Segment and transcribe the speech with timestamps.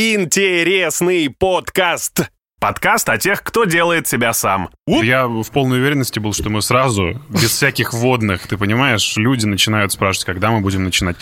[0.00, 2.30] Интересный подкаст.
[2.60, 4.70] Подкаст о тех, кто делает себя сам.
[4.86, 9.90] Я в полной уверенности был, что мы сразу, без всяких вводных, ты понимаешь, люди начинают
[9.90, 11.16] спрашивать, когда мы будем начинать.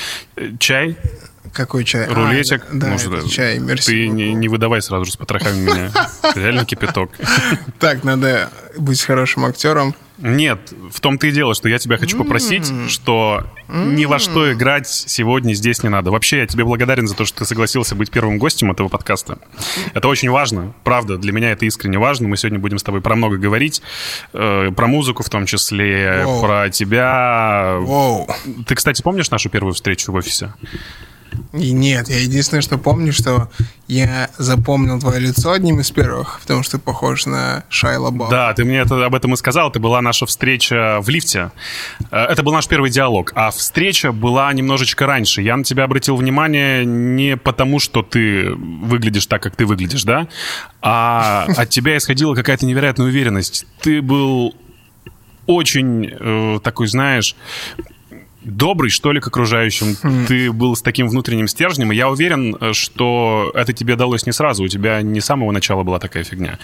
[0.59, 0.99] Чай?
[1.55, 2.07] Какой чай?
[2.07, 2.65] Рулетик?
[2.65, 3.93] А, да, Может, это чай, мерси.
[3.93, 5.91] Ты не, не выдавай сразу же с потрохами меня.
[6.35, 7.13] Реально кипяток.
[7.79, 9.95] Так, надо быть хорошим актером.
[10.19, 14.89] Нет, в том-то и дело, что я тебя хочу попросить, что ни во что играть
[14.89, 16.11] сегодня здесь не надо.
[16.11, 19.39] Вообще, я тебе благодарен за то, что ты согласился быть первым гостем этого подкаста.
[19.93, 22.29] Это очень важно, правда, для меня это искренне важно.
[22.29, 23.83] Мы сегодня будем с тобой про много говорить,
[24.33, 26.41] э, про музыку в том числе, Воу.
[26.41, 27.77] про тебя.
[27.81, 28.29] Воу.
[28.67, 30.53] Ты, кстати, помнишь нашу первую встречу в офисе?
[31.53, 33.49] И нет, я единственное, что помню, что
[33.89, 38.31] я запомнил твое лицо одним из первых, потому что ты похож на Шайла Бао.
[38.31, 39.71] Да, ты мне это, об этом и сказал.
[39.71, 41.53] Это была наша встреча в лифте.
[42.11, 43.33] Э, Это был наш первый диалог.
[43.35, 45.43] А встреча была немножечко раньше.
[45.43, 50.29] Я на тебя обратил внимание не потому, что ты выглядишь так, как ты выглядишь, да?
[50.83, 53.67] А от тебя исходила какая-то невероятная уверенность.
[53.81, 54.55] Ты был
[55.47, 57.37] очень э, такой, знаешь,
[58.47, 59.97] добрый, что ли, к окружающим.
[60.27, 64.33] Ты был с таким внутренним стержнем, и я уверен, э, что это тебе далось не
[64.33, 64.65] сразу.
[64.65, 66.59] У тебя не с самого начала была такая фигня.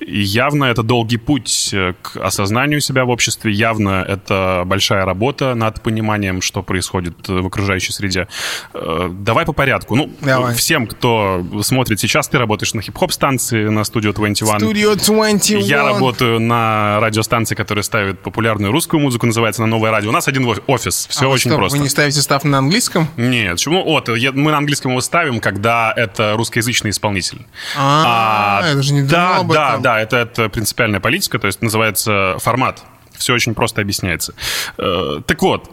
[0.00, 5.54] И явно это долгий путь э, к осознанию себя в обществе, явно это большая работа
[5.54, 8.26] над пониманием, что происходит э, в окружающей среде.
[8.74, 9.94] Давай по порядку.
[9.94, 10.54] Ну, Давай.
[10.54, 14.60] всем, кто смотрит сейчас, ты работаешь на хип-хоп станции, на студию 21.
[14.60, 15.60] Студио 21.
[15.60, 20.10] Я работаю на радиостанции, которая ставит популярную русскую музыку, называется «На новое радио».
[20.10, 21.78] У нас один офис, все очень что, просто.
[21.78, 23.08] Вы не ставите став на английском?
[23.16, 23.84] Нет, почему?
[23.84, 27.46] Вот, я- мы на английском его ставим, когда это русскоязычный исполнитель.
[27.76, 32.82] А, это же не Да, да, да, это, это принципиальная политика, то есть называется формат.
[33.16, 34.34] Все очень просто объясняется.
[34.78, 35.70] Э, так вот,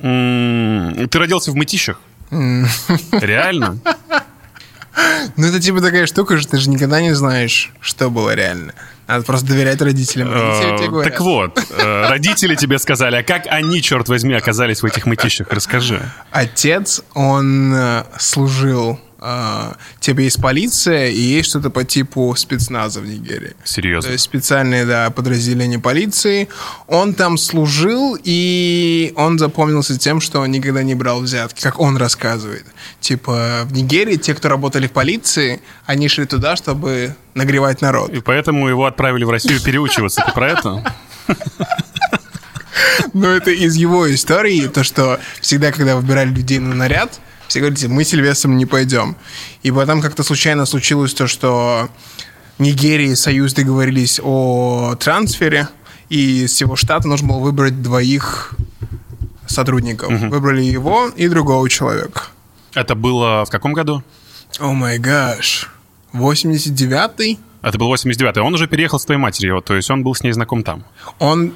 [0.00, 2.00] ты родился в Мытищах?
[2.30, 3.78] Реально?
[5.36, 8.74] Ну, это типа такая штука, что ты же никогда не знаешь, что было реально.
[9.06, 10.32] Надо просто доверять родителям.
[10.32, 11.04] Родители Э.
[11.04, 15.48] Так вот, э, родители тебе сказали, а как они, черт возьми, оказались в этих Мытищах?
[15.50, 16.00] Расскажи.
[16.30, 18.98] Отец, он э, служил...
[19.22, 23.54] э, типа есть полиция и есть что-то по типу спецназа в Нигерии.
[23.64, 24.08] Серьезно?
[24.08, 26.48] То есть специальные, да, подразделения полиции.
[26.88, 31.96] Он там служил, и он запомнился тем, что он никогда не брал взятки, как он
[31.96, 32.66] рассказывает.
[33.00, 38.10] Типа в Нигерии те, кто работали в полиции, они шли туда, чтобы нагревать народ.
[38.10, 40.22] И поэтому его отправили в Россию переучиваться.
[40.26, 40.94] Ты про это?
[43.12, 47.20] Но это из его истории, то, что всегда, когда выбирали людей на наряд,
[47.52, 49.14] все говорите, мы с Сильвестром не пойдем.
[49.62, 51.90] И потом как-то случайно случилось то, что
[52.58, 55.68] Нигерия и Союз договорились о трансфере,
[56.08, 58.54] и из всего штата нужно было выбрать двоих
[59.46, 60.18] сотрудников.
[60.18, 62.22] Выбрали его и другого человека.
[62.72, 64.02] Это было в каком году?
[64.58, 65.68] О май гаш.
[66.14, 67.38] 89-й?
[67.60, 68.40] Это был 89-й.
[68.40, 70.84] Он уже переехал с твоей матерью, то есть он был с ней знаком там.
[71.18, 71.52] Он...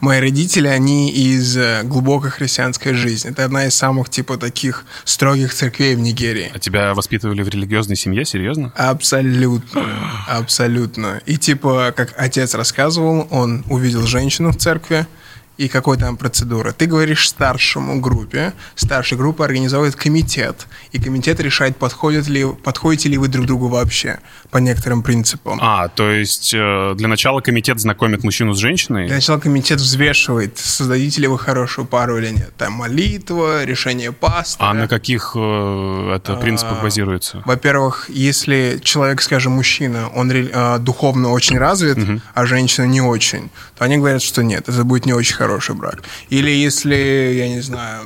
[0.00, 3.30] Мои родители, они из э, глубокой христианской жизни.
[3.30, 6.50] Это одна из самых, типа, таких строгих церквей в Нигерии.
[6.54, 8.24] А тебя воспитывали в религиозной семье?
[8.24, 8.72] Серьезно?
[8.76, 9.84] Абсолютно.
[10.28, 11.20] Абсолютно.
[11.26, 15.06] И, типа, как отец рассказывал, он увидел женщину в церкви,
[15.60, 16.72] и какой там процедура.
[16.72, 23.18] Ты говоришь старшему группе, старшая группа организовывает комитет, и комитет решает, подходит ли, подходите ли
[23.18, 25.58] вы друг другу вообще по некоторым принципам.
[25.60, 29.06] А, то есть э, для начала комитет знакомит мужчину с женщиной?
[29.06, 32.56] Для начала комитет взвешивает, создадите ли вы хорошую пару или нет.
[32.56, 34.70] Там молитва, решение пастора.
[34.70, 37.42] А на каких э, это принципах базируется?
[37.44, 41.98] Во-первых, если человек, скажем, мужчина, он э, духовно очень развит,
[42.32, 46.02] а женщина не очень, то они говорят, что нет, это будет не очень хороший брак.
[46.30, 46.94] Или если,
[47.36, 48.02] я не знаю,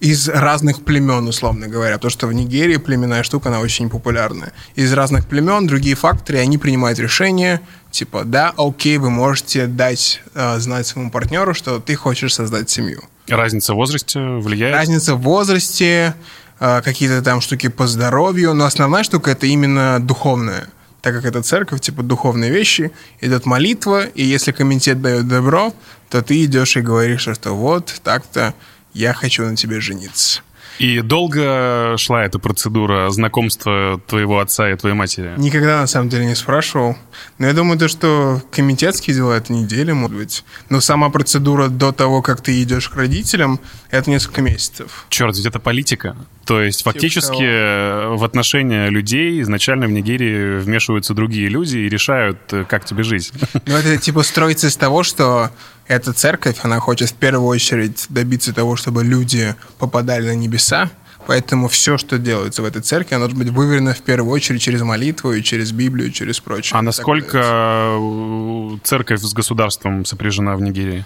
[0.00, 4.52] из разных племен, условно говоря, потому что в Нигерии племенная штука, она очень популярная.
[4.74, 7.60] Из разных племен, другие факторы, они принимают решение,
[7.90, 13.02] типа, да, окей, вы можете дать э, знать своему партнеру, что ты хочешь создать семью.
[13.28, 14.74] Разница в возрасте влияет?
[14.74, 16.14] Разница в возрасте,
[16.60, 20.66] э, какие-то там штуки по здоровью, но основная штука это именно духовная.
[21.02, 25.72] Так как это церковь, типа духовные вещи, идет молитва, и если комитет дает добро,
[26.08, 28.54] то ты идешь и говоришь, что вот так-то
[28.92, 30.42] я хочу на тебе жениться.
[30.80, 35.34] И долго шла эта процедура знакомства твоего отца и твоей матери?
[35.36, 36.96] Никогда на самом деле не спрашивал.
[37.36, 40.44] Но я думаю, то, что комитетские дела это неделя, может быть.
[40.70, 43.60] Но сама процедура до того, как ты идешь к родителям,
[43.90, 45.04] это несколько месяцев.
[45.10, 46.16] Черт, ведь это политика.
[46.50, 47.44] То есть фактически того.
[47.44, 53.04] э, в отношения людей изначально в Нигерии вмешиваются другие люди и решают, э, как тебе
[53.04, 53.30] жить.
[53.66, 55.50] Ну, это типа строится из того, что
[55.86, 60.90] эта церковь, она хочет в первую очередь добиться того, чтобы люди попадали на небеса,
[61.26, 64.80] Поэтому все, что делается в этой церкви, оно должно быть выверено в первую очередь через
[64.80, 66.76] молитву и через Библию, через прочее.
[66.76, 71.04] А насколько э, церковь с государством сопряжена в Нигерии?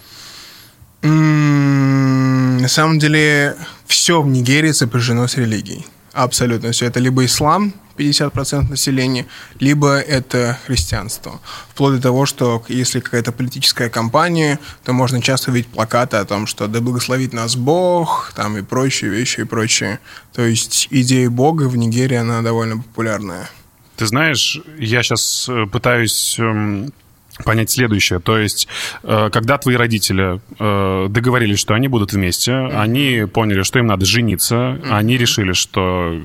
[1.02, 3.56] На самом деле,
[3.86, 5.86] все в Нигерии сопряжено с религией.
[6.12, 6.86] Абсолютно все.
[6.86, 9.26] Это либо ислам, 50% населения,
[9.60, 11.40] либо это христианство.
[11.68, 16.46] Вплоть до того, что если какая-то политическая кампания, то можно часто увидеть плакаты о том,
[16.46, 20.00] что «да благословит нас Бог», там и прочие вещи, и прочее.
[20.32, 23.50] То есть идея Бога в Нигерии, она довольно популярная.
[23.96, 26.92] Ты знаешь, я сейчас э, пытаюсь эм,
[27.42, 28.20] понять следующее.
[28.20, 28.68] То есть,
[29.02, 32.80] э, когда твои родители э, договорились, что они будут вместе, mm-hmm.
[32.80, 34.90] они поняли, что им надо жениться, mm-hmm.
[34.90, 36.16] они решили, что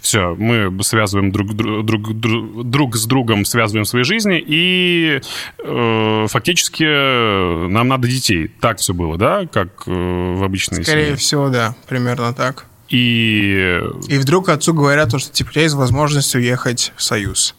[0.00, 5.20] все, мы связываем друг, друг, друг, друг с другом, связываем свои жизни, и
[5.64, 8.48] э, фактически нам надо детей.
[8.60, 11.16] Так все было, да, как в обычной Скорее семье?
[11.16, 12.66] всего, да, примерно так.
[12.88, 13.80] И...
[14.08, 17.54] И вдруг отцу говорят, что типа, у тебя есть возможность уехать в Союз.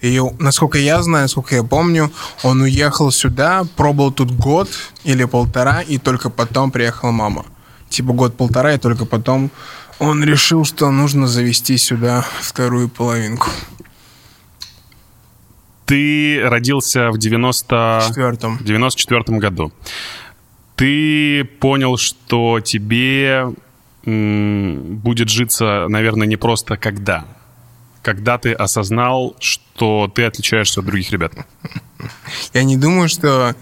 [0.00, 2.10] И, насколько я знаю, насколько я помню,
[2.42, 4.68] он уехал сюда, пробовал тут год
[5.04, 7.44] или полтора, и только потом приехала мама.
[7.88, 9.50] Типа год-полтора, и только потом
[9.98, 13.48] он решил, что нужно завести сюда вторую половинку.
[15.84, 18.02] Ты родился в 90...
[18.60, 19.72] 94 году.
[20.76, 23.46] Ты понял, что тебе
[24.04, 27.24] будет житься, наверное, не просто когда,
[28.08, 31.34] когда ты осознал, что ты отличаешься от других ребят?
[32.54, 33.54] Я не думаю, что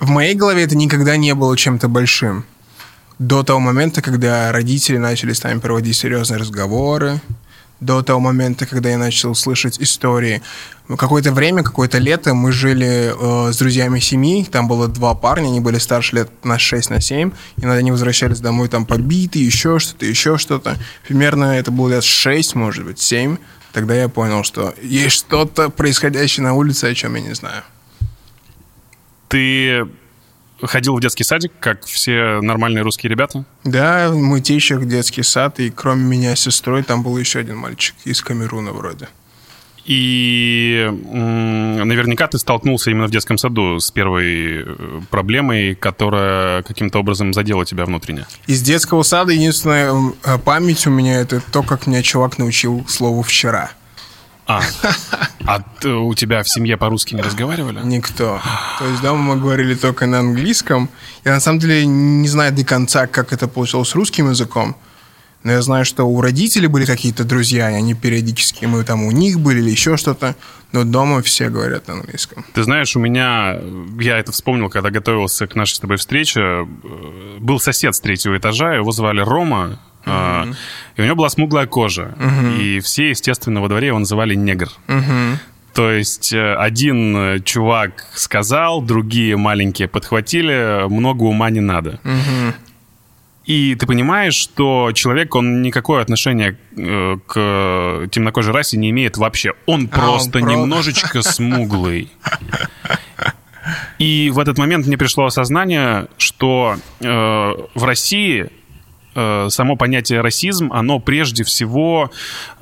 [0.00, 2.46] в моей голове это никогда не было чем-то большим.
[3.18, 7.20] До того момента, когда родители начали с нами проводить серьезные разговоры,
[7.80, 10.42] до того момента, когда я начал слышать истории.
[10.96, 15.60] Какое-то время, какое-то лето мы жили э, с друзьями семьи, там было два парня, они
[15.60, 20.06] были старше лет на 6, на 7, иногда они возвращались домой там побитые, еще что-то,
[20.06, 20.76] еще что-то.
[21.06, 23.36] Примерно это было лет 6, может быть, 7.
[23.72, 27.62] Тогда я понял, что есть что-то происходящее на улице, о чем я не знаю.
[29.28, 29.86] Ты
[30.62, 33.44] ходил в детский садик, как все нормальные русские ребята?
[33.64, 37.94] Да, мы тещах детский сад, и кроме меня с сестрой там был еще один мальчик
[38.04, 39.08] из Камеруна вроде.
[39.84, 47.32] И наверняка ты столкнулся именно в детском саду с первой э, проблемой, которая каким-то образом
[47.32, 48.26] задела тебя внутренне.
[48.46, 50.12] Из детского сада единственная
[50.44, 53.70] память у меня это то, как меня чувак научил слову «вчера».
[54.48, 54.62] А,
[55.46, 57.80] а у тебя в семье по-русски не разговаривали?
[57.84, 58.40] Никто.
[58.78, 60.88] То есть дома мы говорили только на английском.
[61.24, 64.74] Я на самом деле не знаю до конца, как это получилось с русским языком.
[65.44, 69.12] Но я знаю, что у родителей были какие-то друзья, и они периодически, мы там у
[69.12, 70.34] них были или еще что-то,
[70.72, 72.44] но дома все говорят на английском.
[72.54, 73.56] Ты знаешь, у меня,
[74.00, 76.66] я это вспомнил, когда готовился к нашей с тобой встрече,
[77.38, 80.56] был сосед с третьего этажа, его звали Рома, mm-hmm.
[80.98, 82.58] И у него была смуглая кожа, mm-hmm.
[82.58, 84.68] и все, естественно, во дворе его называли негр.
[84.88, 85.36] Mm-hmm.
[85.72, 92.00] То есть э, один чувак сказал, другие маленькие подхватили, много ума не надо.
[92.02, 92.54] Угу.
[93.44, 99.52] И ты понимаешь, что человек, он никакое отношение э, к темнокожей расе не имеет вообще.
[99.66, 100.52] Он а, просто он про...
[100.52, 102.10] немножечко смуглый.
[103.98, 108.48] И в этот момент мне пришло осознание, что э, в России э,
[109.50, 112.10] само понятие расизм, оно прежде всего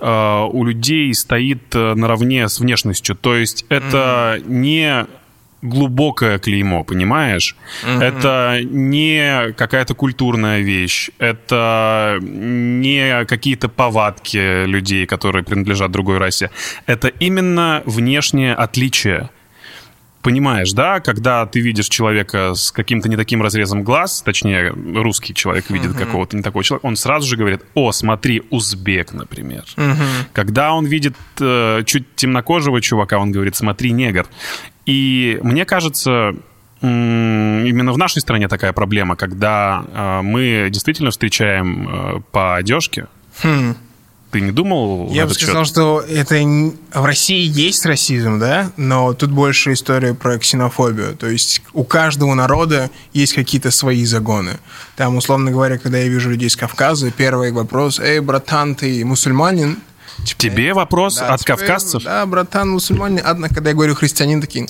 [0.01, 3.17] э, у людей стоит э, наравне с внешностью.
[3.17, 4.51] То есть это mm-hmm.
[4.51, 5.07] не
[5.63, 7.57] глубокое клеймо, понимаешь?
[7.85, 8.03] Mm-hmm.
[8.03, 16.51] Это не какая-то культурная вещь, это не какие-то повадки людей, которые принадлежат другой расе.
[16.87, 19.31] Это именно внешнее отличие.
[20.27, 25.71] Понимаешь, да, когда ты видишь человека с каким-то не таким разрезом глаз, точнее, русский человек
[25.71, 26.05] видит uh-huh.
[26.05, 29.63] какого-то не такого человека, он сразу же говорит, о, смотри, узбек, например.
[29.77, 29.95] Uh-huh.
[30.33, 34.27] Когда он видит э, чуть темнокожего чувака, он говорит, смотри, негр.
[34.85, 36.35] И мне кажется,
[36.83, 43.07] именно в нашей стране такая проблема, когда э, мы действительно встречаем э, по одежке.
[43.45, 43.77] Хм.
[44.37, 45.09] Ты не думал?
[45.13, 45.73] Я бы сказал, счет?
[45.73, 46.35] что это
[46.93, 51.17] в России есть расизм, да, но тут больше история про ксенофобию.
[51.17, 54.59] То есть у каждого народа есть какие-то свои загоны.
[54.95, 59.79] Там, условно говоря, когда я вижу людей с Кавказа, первый вопрос: "Эй, братан, ты мусульманин?"
[60.27, 62.05] Типа, Тебе вопрос да, от типа, кавказцев?
[62.05, 63.23] Да, братан, мусульмане.
[63.23, 64.69] Однако, когда я говорю христианин, такие,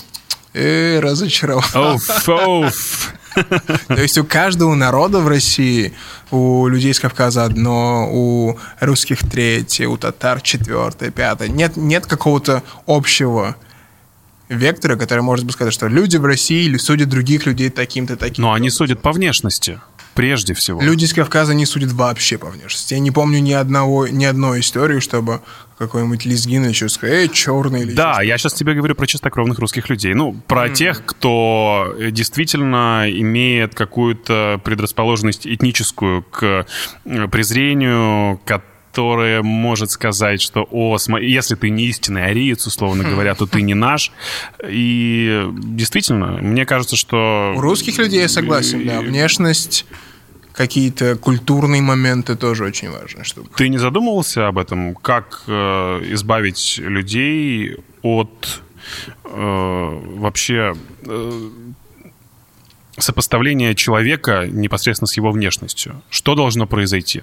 [0.54, 1.64] э, разочаровал.
[1.74, 3.14] Оф, оф.
[3.88, 5.92] То есть у каждого народа в России,
[6.30, 11.48] у людей с Кавказа одно, у русских третье, у татар четвертое, пятое.
[11.48, 13.56] Нет, нет какого-то общего
[14.48, 18.42] вектора, который может бы сказать, что люди в России или судят других людей таким-то, таким.
[18.42, 19.80] Но они судят по внешности.
[20.16, 20.80] Прежде всего.
[20.80, 22.94] Люди из Кавказа не судят вообще по внешности.
[22.94, 25.42] Я не помню ни одного, ни одной истории, чтобы
[25.78, 29.90] какой-нибудь лезгин еще сказал, эй, черный или Да, я сейчас тебе говорю про чистокровных русских
[29.90, 30.14] людей.
[30.14, 30.72] Ну, про mm.
[30.72, 36.66] тех, кто действительно имеет какую-то предрасположенность этническую к
[37.30, 38.62] презрению, к
[38.96, 43.10] которая может сказать, что, о, смотри, если ты не истинный ариец, условно хм.
[43.10, 44.10] говоря, то ты не наш.
[44.66, 47.52] И действительно, мне кажется, что...
[47.58, 49.02] У русских людей я согласен, да.
[49.02, 49.84] Внешность
[50.56, 53.24] какие-то культурные моменты тоже очень важны.
[53.24, 53.48] Чтобы...
[53.56, 54.94] Ты не задумывался об этом?
[54.94, 55.52] Как э,
[56.14, 58.62] избавить людей от
[59.24, 61.50] э, вообще э,
[62.98, 66.02] сопоставления человека непосредственно с его внешностью?
[66.08, 67.22] Что должно произойти?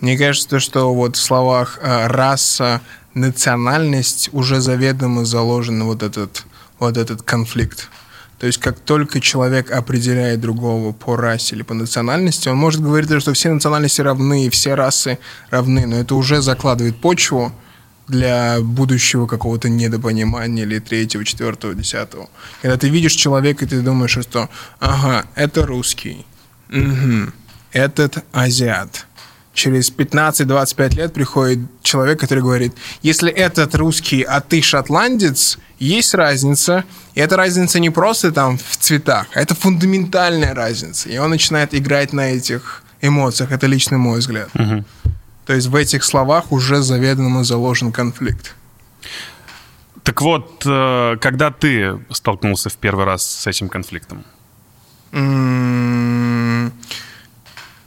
[0.00, 2.80] Мне кажется, что вот в словах э, раса,
[3.14, 6.44] национальность уже заведомо заложен вот этот,
[6.80, 7.88] вот этот конфликт.
[8.38, 13.10] То есть как только человек определяет другого по расе или по национальности, он может говорить,
[13.20, 15.18] что все национальности равны, все расы
[15.50, 17.52] равны, но это уже закладывает почву
[18.08, 22.28] для будущего какого-то недопонимания или третьего, четвертого, десятого.
[22.60, 26.26] Когда ты видишь человека, и ты думаешь, что ага, это русский,
[26.68, 27.32] угу,
[27.72, 29.06] этот азиат,
[29.54, 36.84] через 15-25 лет приходит человек, который говорит, если этот русский, а ты шотландец, есть разница.
[37.14, 41.08] И эта разница не просто там в цветах, а это фундаментальная разница.
[41.08, 43.52] И он начинает играть на этих эмоциях.
[43.52, 44.48] Это личный мой взгляд.
[44.54, 44.84] Угу.
[45.46, 48.54] То есть в этих словах уже заведомо заложен конфликт.
[50.02, 54.24] Так вот, э, когда ты столкнулся в первый раз с этим конфликтом?
[55.12, 56.72] М-м-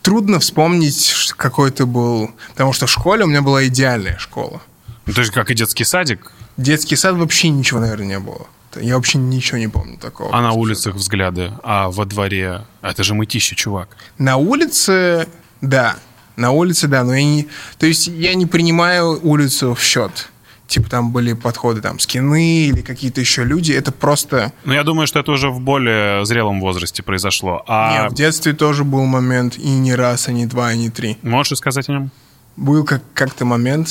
[0.08, 2.32] трудно вспомнить, какой ты был.
[2.54, 4.62] Потому что в школе у меня была идеальная школа.
[5.06, 6.32] Ну, то есть как и детский садик?
[6.56, 8.48] Детский сад вообще ничего, наверное, не было.
[8.80, 10.34] Я вообще ничего не помню такого.
[10.34, 11.52] А на улицах взгляды?
[11.62, 12.62] А во дворе?
[12.82, 13.98] Это же мытище, чувак.
[14.18, 15.28] На улице,
[15.60, 15.98] да.
[16.38, 17.48] На улице, да, но я не...
[17.78, 20.30] То есть я не принимаю улицу в счет
[20.68, 24.52] типа там были подходы там скины или какие-то еще люди, это просто...
[24.66, 27.64] Ну, я думаю, что это уже в более зрелом возрасте произошло.
[27.68, 28.04] А...
[28.04, 31.18] Нет, в детстве тоже был момент, и не раз, и не два, и не три.
[31.22, 32.12] Можешь рассказать о нем?
[32.56, 33.88] Был как- как-то момент,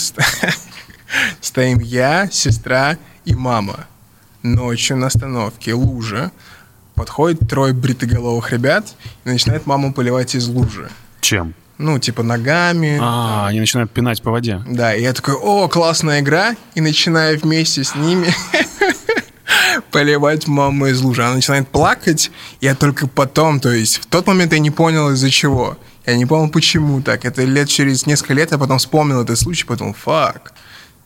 [1.40, 3.86] стоим я, сестра и мама.
[4.42, 6.30] Ночью на остановке, лужа.
[6.94, 10.88] Подходит трое бритоголовых ребят и начинает маму поливать из лужи.
[11.20, 11.54] Чем?
[11.78, 12.98] Ну, типа ногами.
[13.00, 14.62] А, они начинают пинать по воде.
[14.66, 18.28] Да, и я такой, о, классная игра, и начинаю вместе с ними
[19.90, 21.22] поливать маму из лужи.
[21.22, 22.30] Она начинает плакать,
[22.60, 25.76] я только потом, то есть в тот момент я не понял из-за чего.
[26.06, 27.24] Я не понял, почему так.
[27.24, 30.54] Это лет через несколько лет я потом вспомнил этот случай, потом, фак,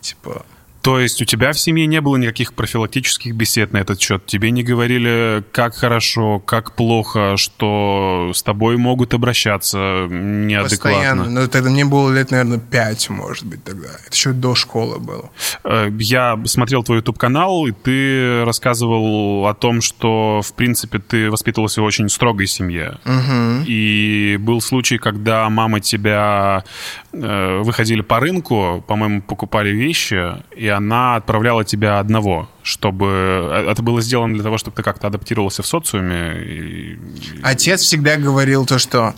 [0.01, 0.45] типа,
[0.83, 4.25] то есть у тебя в семье не было никаких профилактических бесед на этот счет?
[4.27, 10.99] Тебе не говорили, как хорошо, как плохо, что с тобой могут обращаться неадекватно?
[10.99, 11.25] Постоянно.
[11.31, 13.89] Но тогда мне было лет, наверное, пять, может быть, тогда.
[13.89, 15.31] Это еще до школы было.
[15.65, 21.83] Э, я смотрел твой YouTube-канал, и ты рассказывал о том, что, в принципе, ты воспитывался
[21.83, 22.99] в очень строгой семье.
[23.05, 23.65] Угу.
[23.67, 26.65] И был случай, когда мама тебя...
[27.13, 33.07] Э, выходили по рынку, по-моему, покупали вещи, и она отправляла тебя одного, чтобы...
[33.07, 36.43] Э, это было сделано для того, чтобы ты как-то адаптировался в социуме.
[36.43, 36.99] И...
[37.43, 39.15] Отец всегда говорил то, что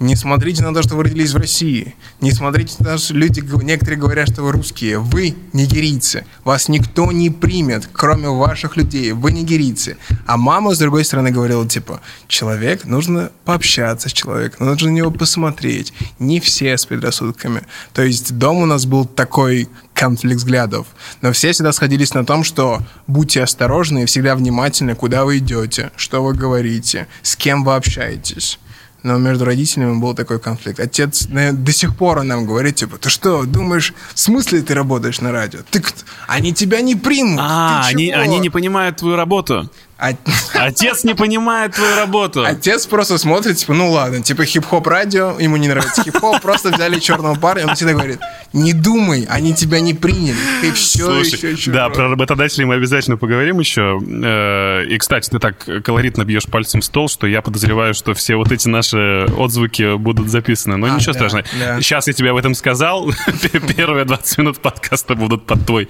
[0.00, 1.94] не смотрите на то, что вы родились в России.
[2.20, 4.98] Не смотрите на то, что люди, некоторые говорят, что вы русские.
[4.98, 6.26] Вы нигерийцы.
[6.42, 9.12] Вас никто не примет, кроме ваших людей.
[9.12, 9.96] Вы нигерийцы.
[10.26, 15.12] А мама, с другой стороны, говорила, типа, человек, нужно пообщаться с человеком, нужно на него
[15.12, 15.92] посмотреть.
[16.18, 17.62] Не все с предрассудками.
[17.92, 20.88] То есть дом у нас был такой конфликт взглядов.
[21.22, 25.92] Но все всегда сходились на том, что будьте осторожны и всегда внимательны, куда вы идете,
[25.94, 28.58] что вы говорите, с кем вы общаетесь
[29.04, 30.80] но между родителями был такой конфликт.
[30.80, 34.74] Отец наверное, до сих пор он нам говорит, типа, ты что, думаешь, в смысле ты
[34.74, 35.60] работаешь на радио?
[35.70, 35.82] Ты,
[36.26, 37.38] они тебя не примут.
[37.40, 39.70] А, они, они не понимают твою работу.
[39.96, 42.44] Отец не понимает твою работу.
[42.44, 46.98] Отец просто смотрит, типа, ну ладно, типа хип-хоп радио, ему не нравится хип-хоп, просто взяли
[46.98, 48.18] черного парня, он всегда говорит,
[48.52, 53.16] не думай, они тебя не приняли, ты все Слушай, еще Да, про работодателей мы обязательно
[53.16, 54.00] поговорим еще.
[54.00, 58.36] Э, и, кстати, ты так колоритно бьешь пальцем в стол, что я подозреваю, что все
[58.36, 60.76] вот эти наши отзвуки будут записаны.
[60.76, 61.44] Но а, ничего да, страшного.
[61.58, 61.80] Да.
[61.80, 63.10] Сейчас я тебе об этом сказал.
[63.76, 65.88] Первые 20 минут подкаста будут под твой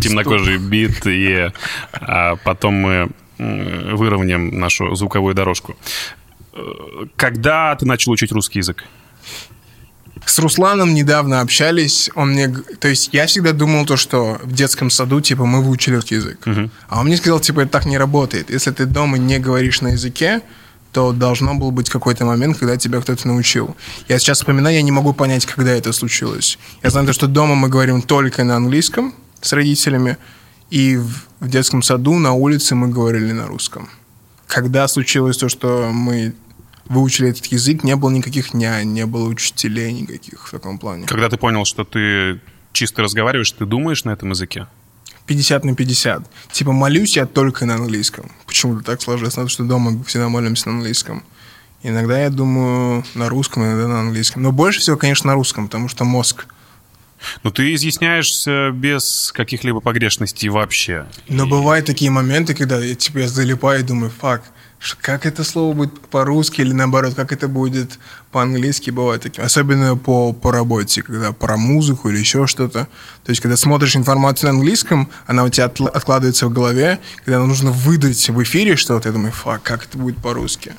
[0.00, 1.50] темнокожий бит, и
[1.92, 5.76] а потом мы выровняем нашу звуковую дорожку.
[6.52, 8.84] Э, когда ты начал учить русский язык?
[10.26, 14.88] С Русланом недавно общались, он мне, то есть я всегда думал то, что в детском
[14.88, 16.38] саду, типа, мы выучили русский язык.
[16.46, 16.70] Uh-huh.
[16.88, 18.50] А он мне сказал, типа, это так не работает.
[18.50, 20.40] Если ты дома не говоришь на языке,
[20.92, 23.76] то должно был быть какой-то момент, когда тебя кто-то научил.
[24.08, 26.58] Я сейчас вспоминаю, я не могу понять, когда это случилось.
[26.82, 30.16] Я знаю, что дома мы говорим только на английском с родителями,
[30.70, 33.88] и в, в детском саду на улице мы говорили на русском.
[34.46, 36.34] Когда случилось то, что мы
[36.86, 41.06] выучили этот язык, не было никаких нянь, не было учителей никаких в таком плане.
[41.06, 42.40] Когда ты понял, что ты
[42.72, 44.66] чисто разговариваешь, ты думаешь на этом языке?
[45.26, 46.30] 50 на 50.
[46.52, 48.30] Типа молюсь я только на английском.
[48.46, 51.24] Почему-то так сложилось, потому что дома всегда молимся на английском.
[51.82, 54.42] Иногда я думаю на русском, иногда на английском.
[54.42, 56.46] Но больше всего, конечно, на русском, потому что мозг.
[57.42, 61.06] Но ты изъясняешься без каких-либо погрешностей вообще.
[61.28, 61.48] Но и...
[61.48, 64.42] бывают такие моменты, когда я, типа, я залипаю и думаю, фак,
[65.00, 67.98] как это слово будет по-русски или наоборот, как это будет
[68.30, 69.42] по-английски, бывает такие.
[69.42, 72.88] Особенно по, по работе, когда про музыку или еще что-то.
[73.24, 77.70] То есть, когда смотришь информацию на английском, она у тебя откладывается в голове, когда нужно
[77.70, 80.74] выдать в эфире что-то, я думаю, фак, как это будет по-русски.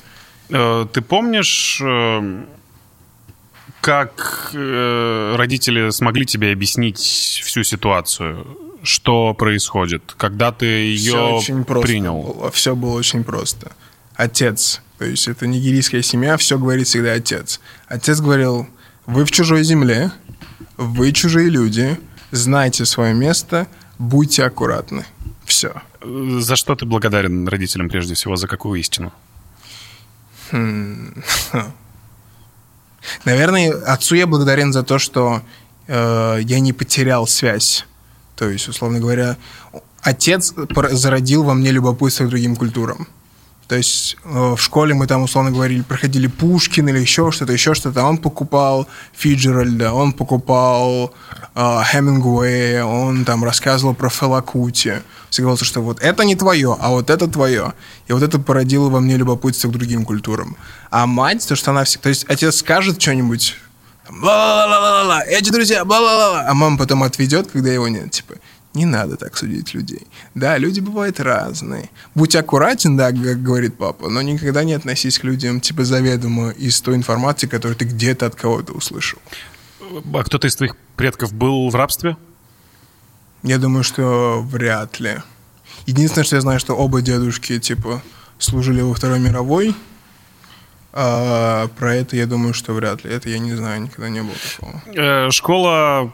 [0.50, 2.44] Э, ты помнишь, э,
[3.86, 8.44] как э, родители смогли тебе объяснить всю ситуацию?
[8.82, 12.20] Что происходит, когда ты ее все очень просто принял?
[12.20, 12.50] Было.
[12.50, 13.76] Все было очень просто
[14.16, 14.82] отец.
[14.98, 17.60] То есть это нигерийская семья, все говорит всегда отец.
[17.86, 18.66] Отец говорил,
[19.06, 20.10] вы в чужой земле,
[20.76, 21.96] вы чужие люди,
[22.32, 23.68] знайте свое место,
[24.00, 25.06] будьте аккуратны.
[25.44, 25.80] Все.
[26.02, 28.34] За что ты благодарен родителям прежде всего?
[28.34, 29.12] За какую истину?
[33.24, 35.42] Наверное, отцу я благодарен за то, что
[35.86, 37.86] э, я не потерял связь.
[38.36, 39.36] То есть, условно говоря,
[40.02, 40.54] отец
[40.92, 43.08] зародил во мне любопытство к другим культурам.
[43.68, 47.74] То есть э, в школе мы там, условно говорили, проходили Пушкин или еще что-то, еще
[47.74, 48.04] что-то.
[48.04, 51.12] Он покупал Фиджеральда, он покупал
[51.54, 55.02] э, Хемингуэя, он там рассказывал про Фелакути.
[55.30, 57.72] Все говорил, что вот это не твое, а вот это твое.
[58.06, 60.56] И вот это породило во мне любопытство к другим культурам.
[60.90, 62.04] А мать, то, что она всегда...
[62.04, 63.56] То есть отец скажет что-нибудь,
[64.08, 68.34] бла-ла-ла-ла-ла, эти друзья, бла-ла-ла-ла, а мама потом отведет, когда его нет, типа,
[68.76, 70.06] не надо так судить людей.
[70.34, 71.88] Да, люди бывают разные.
[72.14, 76.80] Будь аккуратен, да, как говорит папа, но никогда не относись к людям, типа, заведомо из
[76.82, 79.18] той информации, которую ты где-то от кого-то услышал.
[80.14, 82.16] А кто-то из твоих предков был в рабстве?
[83.42, 85.22] Я думаю, что вряд ли.
[85.86, 88.02] Единственное, что я знаю, что оба дедушки, типа,
[88.38, 89.74] служили во Второй мировой,
[90.92, 93.10] а про это я думаю, что вряд ли.
[93.10, 94.82] Это я не знаю, никогда не было такого.
[94.94, 96.12] Э, школа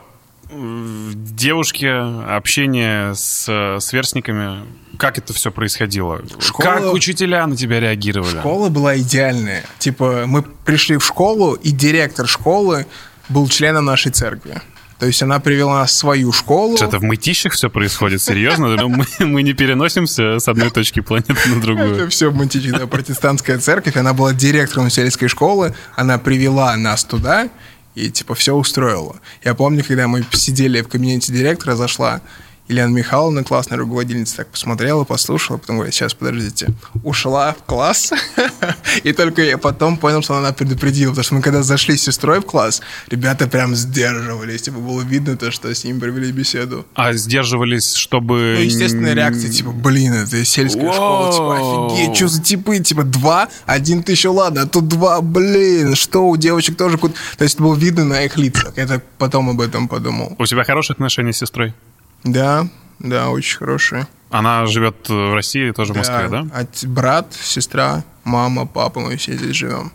[1.15, 1.87] девушки,
[2.35, 4.65] общение с сверстниками,
[4.99, 6.23] как это все происходило?
[6.39, 6.67] Школа...
[6.67, 8.39] Как учителя на тебя реагировали?
[8.39, 9.65] Школа была идеальная.
[9.79, 12.87] Типа, мы пришли в школу, и директор школы
[13.29, 14.61] был членом нашей церкви.
[14.99, 16.77] То есть она привела нас в свою школу.
[16.77, 18.77] Что-то в мытищах все происходит, серьезно?
[18.77, 21.97] Ну, мы, мы не переносимся с одной точки планеты на другую.
[21.97, 23.97] Это все в мытищах, да, протестантская церковь.
[23.97, 27.49] Она была директором сельской школы, она привела нас туда,
[27.95, 29.21] и, типа, все устроило.
[29.45, 32.21] Я помню, когда мы сидели в кабинете директора, зашла
[32.69, 36.69] Елена Михайловна, классная руководительница, так посмотрела, послушала, потом говорит, сейчас, подождите.
[37.03, 38.13] Ушла в класс,
[39.03, 42.41] и только я потом понял, что она предупредила, потому что мы когда зашли с сестрой
[42.41, 46.87] в класс, ребята прям сдерживались, типа было видно то, что с ним провели беседу.
[46.95, 48.55] А сдерживались, чтобы...
[48.59, 53.49] Ну, естественная реакция, типа, блин, это сельская школа, типа, офигеть, что за типы, типа, два,
[53.67, 56.97] один ты еще ладно, а тут два, блин, что у девочек тоже...
[56.97, 60.37] То есть это было видно на их лицах, я так потом об этом подумал.
[60.39, 61.75] У тебя хорошие отношения с сестрой?
[62.25, 64.07] Да, да, очень хорошие.
[64.31, 66.47] Она живет в России, тоже в Москве, да?
[66.53, 69.93] От брат, сестра, мама, папа, мы все здесь живем.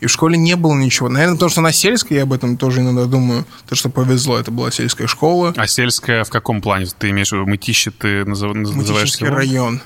[0.00, 1.08] И в школе не было ничего.
[1.08, 3.46] Наверное, потому что она сельская, я об этом тоже иногда думаю.
[3.66, 5.54] То, что повезло, это была сельская школа.
[5.56, 6.86] А сельская в каком плане?
[6.98, 9.80] Ты имеешь в виду Мытищи, ты называешь Мытищинский район.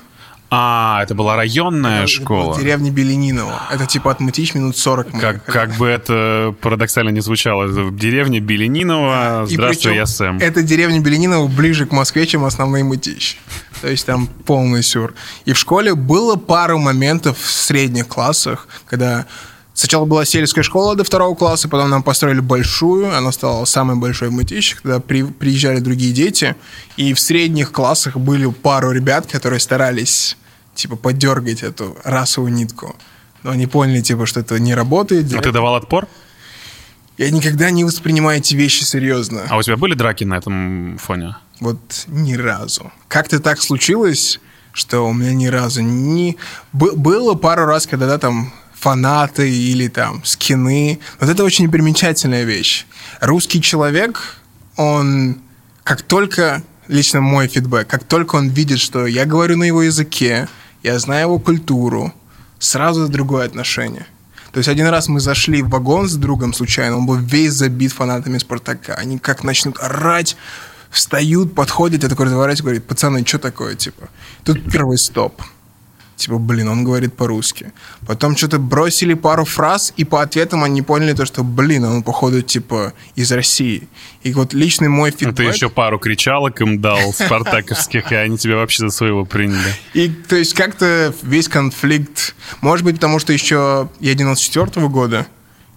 [0.53, 2.51] А, это была районная это, школа.
[2.51, 3.61] Это деревня Белениново.
[3.71, 5.11] Это типа от Мытищ минут 40.
[5.17, 7.71] Как, как бы это парадоксально не звучало.
[7.71, 9.45] Это деревня Белениново.
[9.49, 10.39] Здравствуй, я Сэм.
[10.39, 13.37] Эта деревня Белениново ближе к Москве, чем основные Мытищ.
[13.81, 15.13] То есть там полный сюр.
[15.45, 19.27] И в школе было пару моментов в средних классах, когда
[19.73, 24.29] Сначала была сельская школа до второго класса, потом нам построили большую, она стала самой большой
[24.29, 26.55] в Мытищах, когда при, приезжали другие дети,
[26.97, 30.37] и в средних классах были пару ребят, которые старались
[30.75, 32.95] типа, подергать эту расовую нитку.
[33.43, 35.33] Но они поняли, типа, что это не работает.
[35.33, 36.07] А ты давал отпор?
[37.17, 39.43] Я никогда не воспринимаю эти вещи серьезно.
[39.49, 41.35] А у тебя были драки на этом фоне?
[41.59, 42.91] Вот ни разу.
[43.07, 44.39] Как-то так случилось,
[44.73, 46.37] что у меня ни разу не...
[46.73, 50.99] Было пару раз, когда да, там фанаты или там скины.
[51.19, 52.85] Вот это очень примечательная вещь.
[53.21, 54.37] Русский человек,
[54.75, 55.39] он
[55.83, 60.47] как только, лично мой фидбэк, как только он видит, что я говорю на его языке,
[60.81, 62.11] я знаю его культуру,
[62.57, 64.07] сразу другое отношение.
[64.51, 67.93] То есть один раз мы зашли в вагон с другом случайно, он был весь забит
[67.93, 68.95] фанатами Спартака.
[68.95, 70.35] Они как начнут орать,
[70.89, 74.09] встают, подходят, я такой разворачиваюсь, говорит, пацаны, что такое, типа?
[74.43, 75.41] Тут первый стоп.
[76.21, 77.73] Типа, блин, он говорит по-русски.
[78.05, 82.43] Потом что-то бросили пару фраз, и по ответам они поняли то, что, блин, он, походу,
[82.43, 83.87] типа, из России.
[84.21, 85.35] И вот личный мой фидбэк...
[85.35, 89.73] Ты еще пару кричалок им дал, спартаковских, и они тебя вообще за своего приняли.
[89.95, 92.35] И, то есть, как-то весь конфликт...
[92.61, 95.25] Может быть, потому что еще я 94 года,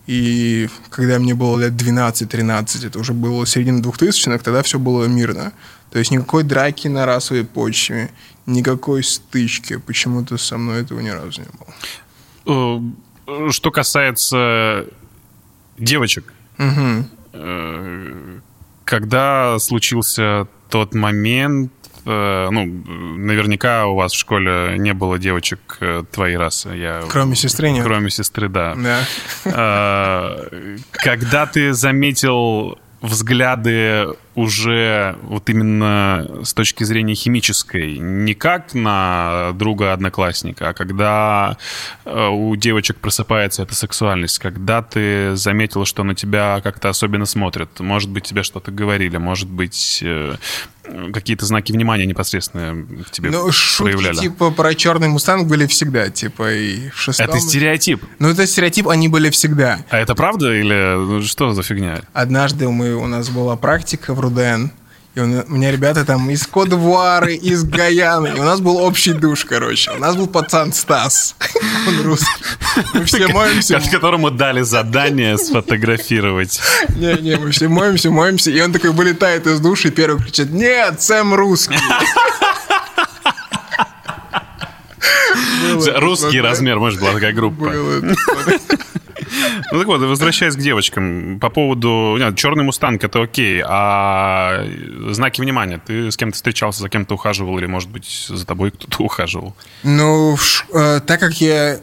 [0.06, 5.54] и когда мне было лет 12-13, это уже было середина 2000-х, тогда все было мирно.
[5.90, 8.10] То есть никакой драки на расовой почве,
[8.46, 9.76] никакой стычки.
[9.76, 11.48] Почему-то со мной этого ни разу не
[12.46, 12.82] было.
[13.26, 14.86] Э, что касается
[15.78, 17.04] девочек, угу.
[18.84, 21.72] когда случился тот момент,
[22.04, 25.78] э, ну, наверняка у вас в школе не было девочек
[26.12, 26.68] твоей расы.
[26.76, 27.02] Я...
[27.10, 27.84] Кроме сестры нет.
[27.84, 28.76] Кроме сестры, да.
[29.44, 30.40] Да.
[30.92, 40.70] Когда ты заметил взгляды уже вот именно с точки зрения химической, не как на друга-одноклассника,
[40.70, 41.56] а когда
[42.04, 47.80] э, у девочек просыпается эта сексуальность, когда ты заметил, что на тебя как-то особенно смотрят,
[47.80, 50.34] может быть, тебе что-то говорили, может быть, э,
[51.12, 54.16] какие-то знаки внимания непосредственно в тебе ну, проявляли.
[54.16, 57.26] типа про черный мустанг были всегда, типа и в шестом.
[57.28, 58.04] Это стереотип.
[58.18, 59.80] Ну, это стереотип, они были всегда.
[59.90, 62.02] А это правда или ну, что за фигня?
[62.12, 64.70] Однажды мы, у нас была практика в Руден,
[65.14, 68.32] и у меня ребята там из Кодвуары, из Гаяны.
[68.36, 69.92] И у нас был общий душ, короче.
[69.92, 71.36] У нас был пацан Стас.
[71.86, 72.26] Он русский.
[72.94, 73.80] Мы все моемся.
[73.92, 76.60] Которому дали задание сфотографировать.
[76.96, 78.50] Не-не, мы все моемся, моемся.
[78.50, 81.76] И он такой вылетает из души и первый кричит, нет, Сэм русский.
[85.96, 87.72] Русский размер, может, была такая группа.
[89.72, 92.16] Ну так вот, возвращаясь к девочкам, по поводу...
[92.18, 94.64] Нет, черный мустанг, это окей, а
[95.10, 99.02] знаки внимания, ты с кем-то встречался, за кем-то ухаживал, или, может быть, за тобой кто-то
[99.02, 99.54] ухаживал?
[99.82, 100.36] Ну,
[100.72, 101.80] э, так как я...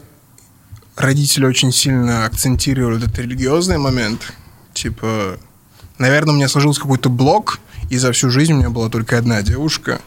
[0.97, 4.33] Родители очень сильно акцентировали этот религиозный момент,
[4.73, 5.37] типа,
[5.97, 9.41] наверное, у меня сложился какой-то блок, и за всю жизнь у меня была только одна
[9.41, 10.01] девушка,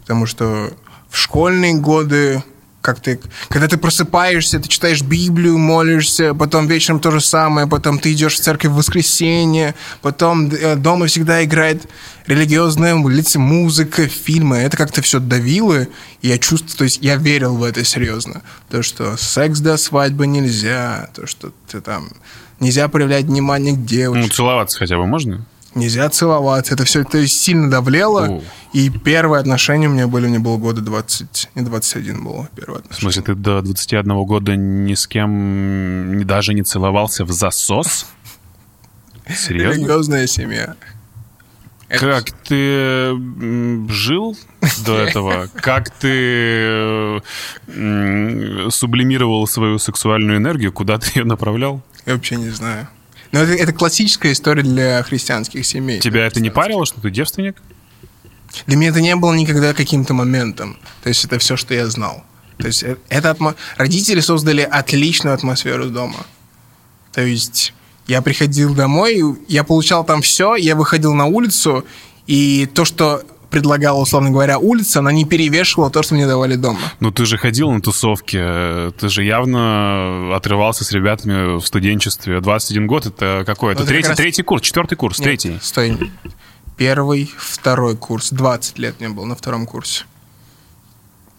[0.00, 0.72] потому что
[1.08, 2.42] в школьные годы
[2.84, 3.18] как ты,
[3.48, 8.34] когда ты просыпаешься, ты читаешь Библию, молишься, потом вечером то же самое, потом ты идешь
[8.34, 11.88] в церковь в воскресенье, потом э, дома всегда играет
[12.26, 14.58] религиозная музыка, фильмы.
[14.58, 15.84] Это как-то все давило,
[16.20, 18.42] и я чувствую, то есть я верил в это серьезно.
[18.68, 22.10] То, что секс до свадьбы нельзя, то, что ты там
[22.60, 24.22] нельзя проявлять внимание к девушке.
[24.22, 25.46] Ну, целоваться хотя бы можно?
[25.74, 26.74] Нельзя целоваться.
[26.74, 28.26] Это все то есть, сильно давлело.
[28.26, 28.42] О.
[28.72, 33.10] И первые отношения у меня были, мне было года 20, не 21 было первое отношение.
[33.10, 38.06] В смысле, ты до 21 года ни с кем даже не целовался в засос?
[39.28, 39.78] Серьезно?
[39.78, 40.74] Религиозная семья.
[41.88, 43.14] Как ты
[43.88, 44.36] жил
[44.84, 45.48] до этого?
[45.54, 47.22] Как ты
[48.70, 50.72] сублимировал свою сексуальную энергию?
[50.72, 51.82] Куда ты ее направлял?
[52.06, 52.88] Я вообще не знаю.
[53.34, 55.98] Но это, это классическая история для христианских семей.
[55.98, 57.60] Тебя это не парило, что ты девственник?
[58.68, 60.78] Для меня это не было никогда каким-то моментом.
[61.02, 62.22] То есть это все, что я знал.
[62.58, 63.56] То есть э, это атмо...
[63.76, 66.24] родители создали отличную атмосферу дома.
[67.12, 67.74] То есть
[68.06, 71.84] я приходил домой, я получал там все, я выходил на улицу,
[72.28, 76.80] и то, что предлагала, условно говоря, улица, она не перевешивала то, что мне давали дома.
[76.98, 78.36] Ну, ты же ходил на тусовки,
[78.98, 82.40] ты же явно отрывался с ребятами в студенчестве.
[82.40, 83.74] 21 год— это какой?
[83.74, 84.16] Это, ну, третий, раз...
[84.16, 85.58] третий курс, четвертый курс, Нет, третий?
[85.62, 85.96] стой.
[86.76, 88.32] Первый, второй курс.
[88.32, 90.02] 20 лет мне было на втором курсе.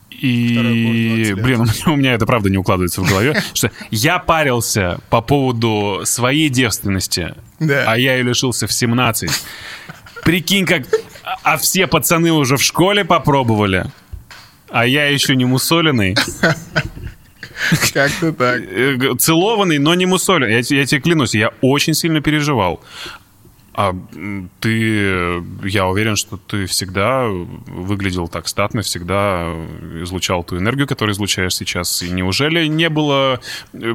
[0.09, 6.03] И, блин, у меня это правда не укладывается в голове, что я парился по поводу
[6.05, 9.29] своей девственности, а я ее лишился в 17.
[10.23, 10.83] Прикинь, как
[11.43, 13.85] а все пацаны уже в школе попробовали,
[14.69, 16.15] а я еще не мусоленный.
[17.93, 18.61] Как-то так.
[18.61, 20.53] Э, целованный, но не мусоленный.
[20.53, 22.81] Я, я тебе клянусь, я очень сильно переживал.
[23.77, 23.93] А
[24.61, 29.53] ты, я уверен, что ты всегда выглядел так статно, всегда
[30.01, 32.01] излучал ту энергию, которую излучаешь сейчас.
[32.01, 33.41] И неужели не было,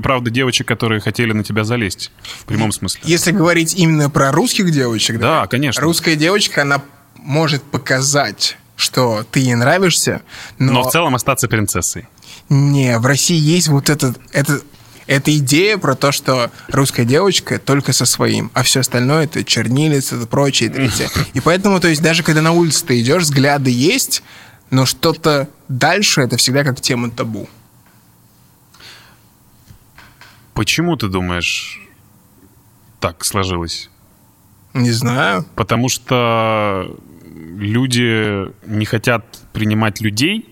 [0.02, 2.12] правда, девочек, которые хотели на тебя залезть?
[2.22, 3.00] В прямом смысле.
[3.04, 5.40] Если говорить именно про русских девочек, да?
[5.40, 5.82] Да, конечно.
[5.82, 6.82] Русская девочка, она
[7.22, 10.22] может показать, что ты ей нравишься,
[10.58, 10.72] но...
[10.72, 12.08] Но в целом остаться принцессой.
[12.48, 14.64] Не, в России есть вот этот, этот
[15.10, 20.12] эта идея про то, что русская девочка только со своим, а все остальное это чернилец,
[20.12, 21.10] это прочее, третье.
[21.34, 24.22] И поэтому, то есть, даже когда на улице ты идешь, взгляды есть,
[24.70, 27.48] но что-то дальше это всегда как тема табу.
[30.54, 31.80] Почему ты думаешь,
[33.00, 33.90] так сложилось?
[34.74, 35.44] Не знаю.
[35.56, 36.96] Потому что
[37.60, 40.48] люди не хотят принимать людей,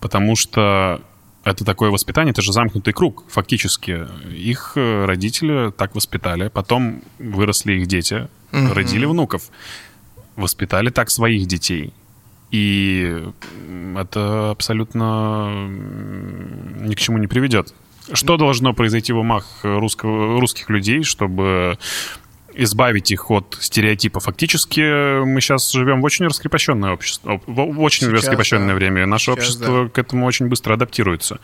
[0.00, 1.00] потому что
[1.44, 4.06] это такое воспитание, это же замкнутый круг, фактически.
[4.34, 8.72] Их э, родители так воспитали, потом выросли их дети, Мгм.
[8.72, 9.42] родили внуков,
[10.36, 11.92] воспитали так своих детей.
[12.50, 13.22] И
[13.96, 15.68] это абсолютно
[16.80, 17.74] ни к чему не приведет.
[18.12, 21.78] Что должно произойти в умах русского, русских людей, чтобы
[22.54, 24.20] избавить их от стереотипа.
[24.20, 28.74] Фактически мы сейчас живем в очень раскрепощенное общество, в очень Сейчас, раскрепощенное да.
[28.74, 29.06] время.
[29.06, 31.40] Наше Сейчас, общество к этому очень быстро адаптируется.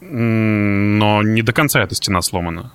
[0.00, 2.72] Но не до конца эта стена сломана.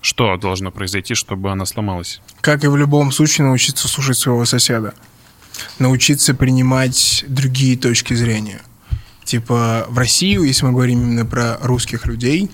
[0.00, 2.20] Что должно произойти, чтобы она сломалась?
[2.42, 4.94] Как и в любом случае, научиться слушать своего соседа.
[5.78, 8.60] Научиться принимать другие точки зрения.
[9.24, 12.50] Типа в Россию, если мы говорим именно про русских людей,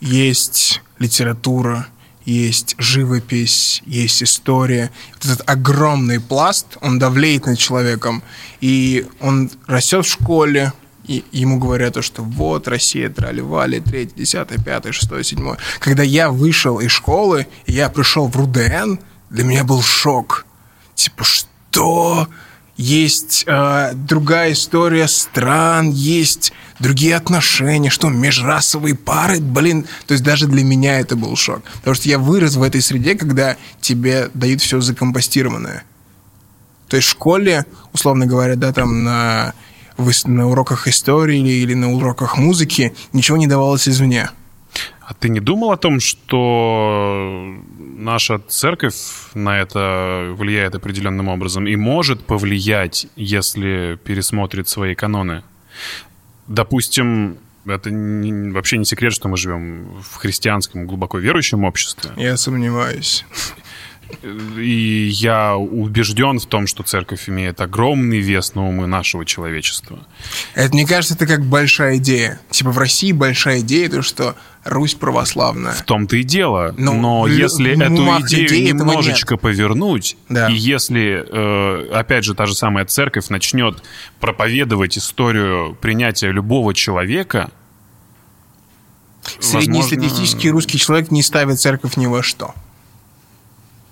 [0.00, 1.88] есть литература,
[2.32, 4.90] есть живопись, есть история.
[5.14, 8.22] Вот этот огромный пласт, он давлеет над человеком.
[8.60, 10.72] И он растет в школе,
[11.06, 15.58] и ему говорят то, что вот, Россия, трали-вали, третье, десятое, пятое, шестое, седьмое.
[15.78, 18.98] Когда я вышел из школы, я пришел в РУДН,
[19.30, 20.44] для меня был шок.
[20.94, 22.28] Типа, что?
[22.78, 29.84] Есть э, другая история стран, есть другие отношения, что межрасовые пары, блин.
[30.06, 31.62] То есть даже для меня это был шок.
[31.78, 35.82] Потому что я вырос в этой среде, когда тебе дают все закомпостированное.
[36.88, 39.54] То есть в школе, условно говоря, да, там на,
[40.24, 44.30] на уроках истории или, или на уроках музыки ничего не давалось извне.
[45.08, 48.94] А ты не думал о том, что наша церковь
[49.32, 55.44] на это влияет определенным образом и может повлиять, если пересмотрит свои каноны?
[56.46, 62.10] Допустим, это не- вообще не секрет, что мы живем в христианском глубоко верующем обществе.
[62.18, 63.24] Я сомневаюсь.
[64.56, 69.98] И я убежден в том, что церковь имеет огромный вес на умы нашего человечества.
[70.54, 72.40] Это, мне кажется, это как большая идея.
[72.50, 75.72] Типа в России большая идея, то что Русь православная.
[75.72, 76.74] В том-то и дело.
[76.76, 80.48] Ну, Но лю- если эту идею немножечко повернуть, Да.
[80.48, 83.82] и если, э, опять же, та же самая церковь начнет
[84.20, 87.50] проповедовать историю принятия любого человека,
[89.40, 92.54] Среднестатистический русский человек не ставит церковь ни во что.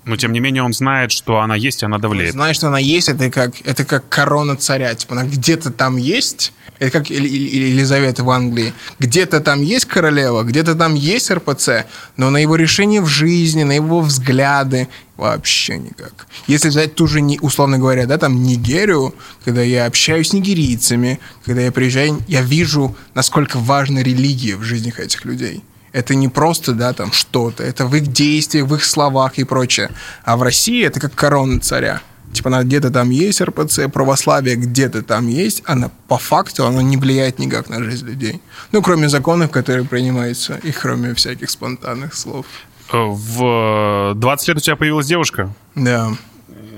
[0.06, 2.32] Но тем не менее он знает, что она есть, и она давлеет.
[2.32, 4.94] Знаешь, что она есть, это как, это как корона царя.
[4.94, 8.72] Типа она где-то там есть, это как Елизавета в Англии.
[9.00, 13.72] Где-то там есть королева, где-то там есть РПЦ, но на его решение в жизни, на
[13.72, 16.28] его взгляды вообще никак.
[16.46, 19.12] Если взять ту же, условно говоря, да, там Нигерию,
[19.44, 25.00] когда я общаюсь с нигерийцами, когда я приезжаю, я вижу, насколько важна религия в жизнях
[25.00, 25.64] этих людей.
[25.96, 29.88] Это не просто, да, там что-то, это в их действиях, в их словах и прочее.
[30.24, 32.02] А в России это как корона царя.
[32.34, 36.98] Типа, она где-то там есть РПЦ, православие где-то там есть, она по факту оно не
[36.98, 38.42] влияет никак на жизнь людей.
[38.72, 42.44] Ну, кроме законов, которые принимаются, и кроме всяких спонтанных слов.
[42.92, 46.10] Э, В 20 лет у тебя появилась девушка, Да,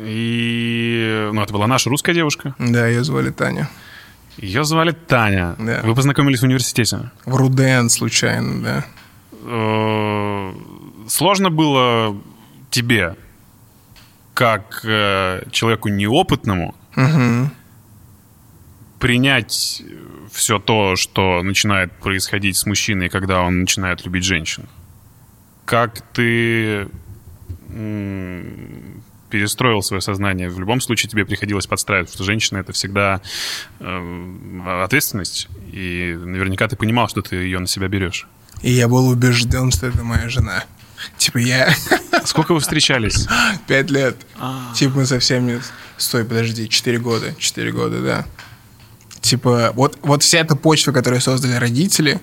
[0.04, 2.54] и ну, это была наша русская девушка.
[2.60, 3.68] да, ее звали Таня.
[4.36, 5.56] Ее звали Таня.
[5.58, 5.80] Да.
[5.82, 7.10] Вы познакомились в университете.
[7.24, 8.84] В Руден случайно, да.
[9.50, 10.52] Э,
[11.08, 12.14] Сложно было
[12.70, 13.16] тебе,
[14.34, 17.50] как э, человеку неопытному, Мгм.
[18.98, 19.82] принять
[20.30, 24.66] все то, что начинает происходить с мужчиной, когда он начинает любить женщину?
[25.64, 26.88] Как ты
[29.30, 30.48] перестроил свое сознание?
[30.50, 33.20] В любом случае тебе приходилось подстраиваться, потому что женщина— это всегда
[33.80, 38.26] э, ответственность, и наверняка ты понимал, что ты ее на себя берешь.
[38.62, 40.64] И я был убежден, что это моя жена.
[41.16, 41.74] Типа, я
[42.24, 43.26] Сколько вы встречались?
[43.66, 44.16] пять лет.
[44.74, 45.60] Типа, мы совсем не...
[45.96, 47.34] Стой, подожди, четыре года.
[47.38, 48.24] Четыре года, да.
[49.20, 52.20] Типа, вот, вот вся эта почва, которую создали родители,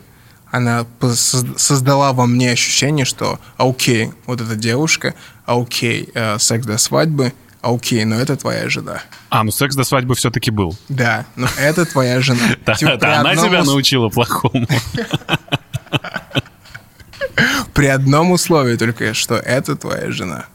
[0.51, 5.13] она создала во мне ощущение, что а, окей, вот эта девушка,
[5.45, 9.01] а, окей, э, секс до свадьбы, а, окей, но это твоя жена.
[9.29, 10.77] А, ну секс до свадьбы все-таки был.
[10.87, 12.39] Да, но это твоя жена.
[12.65, 14.67] Да, Типа, она тебя научила плохому.
[17.73, 20.45] При одном условии только, что это твоя жена.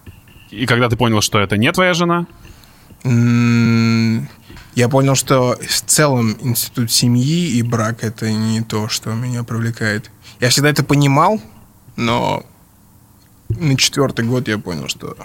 [0.51, 2.27] И когда ты понял, что это не твоя жена,
[4.75, 10.11] Я понял, что в целом институт семьи и брак это не то, что меня привлекает.
[10.39, 11.41] Я всегда это понимал,
[11.97, 12.45] но
[13.49, 15.17] на четвертый год я понял, что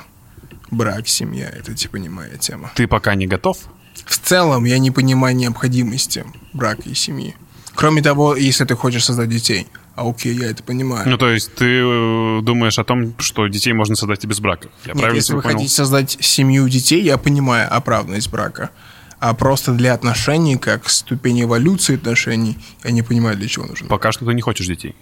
[0.71, 2.71] брак, семья это типа не моя тема.
[2.75, 3.57] ты пока не готов.
[4.05, 7.35] В целом я не понимаю необходимости брака и семьи.
[7.75, 9.67] Кроме того, если ты хочешь создать детей.
[9.95, 11.07] А окей, я это понимаю.
[11.07, 14.67] Ну, то есть ты э, думаешь о том, что детей можно создать и без брака.
[14.83, 15.55] Я Нет, правильно если вы понял?
[15.55, 18.71] хотите создать семью детей, я понимаю оправданность брака.
[19.19, 23.87] А просто для отношений, как ступень эволюции отношений, я не понимаю, для чего нужен.
[23.87, 24.95] Пока что ты не хочешь детей.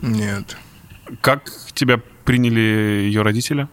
[0.00, 0.56] Нет.
[1.20, 3.68] Как тебя приняли ее родители?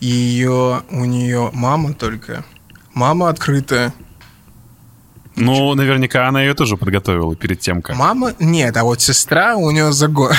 [0.00, 2.44] Ее, у нее мама только.
[2.92, 3.94] Мама открытая.
[5.36, 7.96] Ну, наверняка она ее тоже подготовила перед тем, как.
[7.96, 10.32] Мама, нет, а вот сестра у нее загон.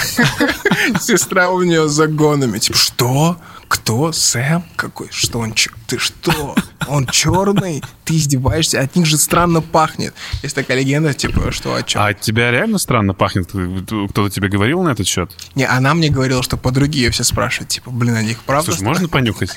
[0.99, 2.57] Сестра у нее загонами.
[2.57, 3.37] Типа, что?
[3.67, 4.11] Кто?
[4.11, 4.63] Сэм?
[4.75, 5.09] Какой?
[5.11, 5.53] Что он?
[5.87, 6.55] Ты что?
[6.87, 7.83] Он черный?
[8.05, 8.79] Ты издеваешься?
[8.79, 10.13] От них же странно пахнет.
[10.41, 12.01] Есть такая легенда, типа, что о чем?
[12.01, 13.49] А от тебя реально странно пахнет?
[13.49, 15.31] Кто-то тебе говорил на этот счет?
[15.55, 18.71] Не, она мне говорила, что подруги ее все спрашивают, типа, блин, от них правда?
[18.71, 19.51] Слушай, можно понюхать?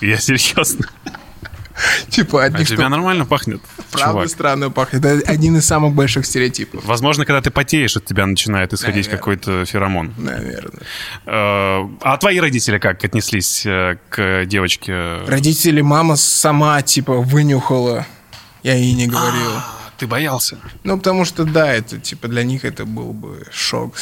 [0.00, 0.86] Я серьезно.
[2.08, 3.60] Типа, от А тебя нормально пахнет,
[3.90, 5.04] правда странно пахнет?
[5.04, 6.84] Это один из самых больших стереотипов.
[6.84, 10.14] Возможно, когда ты потеешь, от тебя начинает исходить какой-то феромон.
[10.16, 10.82] Наверное.
[11.26, 15.18] Э, А твои родители как отнеслись э, к девочке?
[15.26, 18.06] Родители, мама сама, типа, вынюхала.
[18.62, 19.50] Я ей не говорил.
[19.56, 19.64] А,
[19.98, 20.58] Ты боялся?
[20.84, 23.96] Ну, потому что, да, это, типа, для них это был бы шок.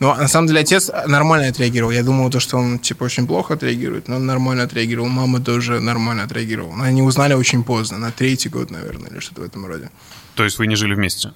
[0.00, 1.92] Но, на самом деле, отец нормально отреагировал.
[1.92, 5.08] Я думал, то, что он, типа, очень плохо отреагирует, но он нормально отреагировал.
[5.08, 6.74] Мама тоже нормально отреагировала.
[6.74, 9.90] Но Они узнали очень поздно, на третий год, наверное, или что-то в этом роде.
[10.34, 11.32] То есть вы не жили вместе?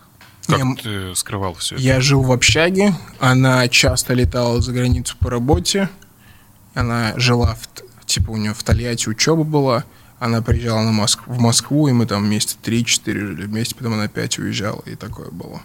[0.48, 1.84] Как Не, ты скрывал все это?
[1.84, 5.88] Я жил в общаге, она часто летала за границу по работе.
[6.74, 9.84] Она жила, в, типа, у нее в Тольятти учеба была.
[10.18, 14.04] Она приезжала на Моск- в Москву, и мы там месяца 3-4 жили вместе, потом она
[14.04, 15.60] опять уезжала, и такое было.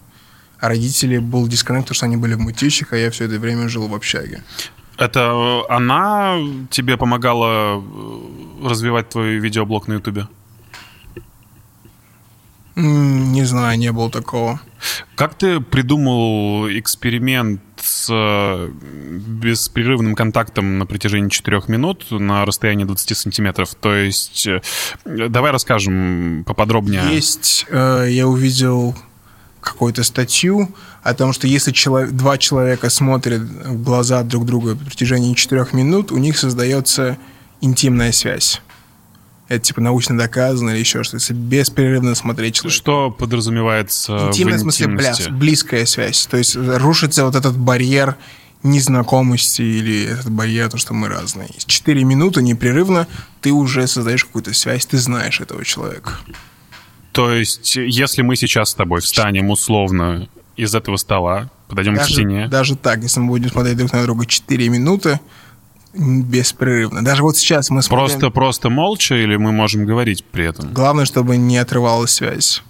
[0.63, 3.67] А родители был дисконнект, потому что они были в мутичах, а я все это время
[3.67, 4.43] жил в общаге.
[4.97, 6.37] Это э, она
[6.69, 10.25] тебе помогала э, развивать твой видеоблог на Ютубе?
[12.77, 14.61] Не знаю, не было такого.
[15.15, 23.17] Как ты придумал эксперимент с э, беспрерывным контактом на протяжении 4 минут на расстоянии 20
[23.17, 23.75] сантиметров?
[23.75, 24.47] То есть,
[25.03, 27.03] давай расскажем поподробнее.
[27.11, 28.95] Есть, я увидел
[29.63, 34.85] какую-то статью о том, что если чело- два человека смотрят в глаза друг друга на
[34.85, 37.17] протяжении четырех минут, у них создается
[37.61, 38.61] интимная связь.
[39.49, 41.17] Это типа научно доказано или еще что-то.
[41.17, 42.75] Если беспрерывно смотреть человека.
[42.75, 45.29] Что подразумевается Интимная, в в смысле, бля, интимности?
[45.31, 46.25] близкая связь.
[46.27, 48.15] То есть рушится вот этот барьер
[48.63, 51.49] незнакомости или этот барьер, то, что мы разные.
[51.65, 53.07] Четыре минуты непрерывно
[53.41, 56.13] ты уже создаешь какую-то связь, ты знаешь этого человека.
[57.13, 62.13] То есть, если мы сейчас с тобой встанем условно из этого стола, подойдем к Даже,
[62.13, 65.19] стене, даже так, если мы будем смотреть друг на друга 4 минуты,
[65.93, 67.05] беспрерывно.
[67.05, 68.07] Даже вот сейчас мы смотрим...
[68.07, 70.73] просто просто молча или мы можем говорить при этом?
[70.73, 72.63] Главное, чтобы не отрывалась связь.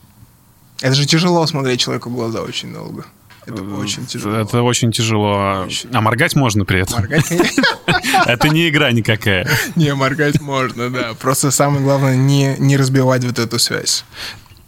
[0.82, 3.06] Это же тяжело смотреть человеку в глаза очень долго.
[3.46, 4.36] Это очень тяжело.
[4.36, 5.68] Э, Это очень тяжело.
[5.92, 7.00] А моргать можно при этом?
[7.00, 7.32] Моргать.
[8.26, 9.48] Это не игра никакая.
[9.76, 11.14] Не, моргать можно, да.
[11.20, 14.06] Просто самое главное не, не разбивать вот эту связь.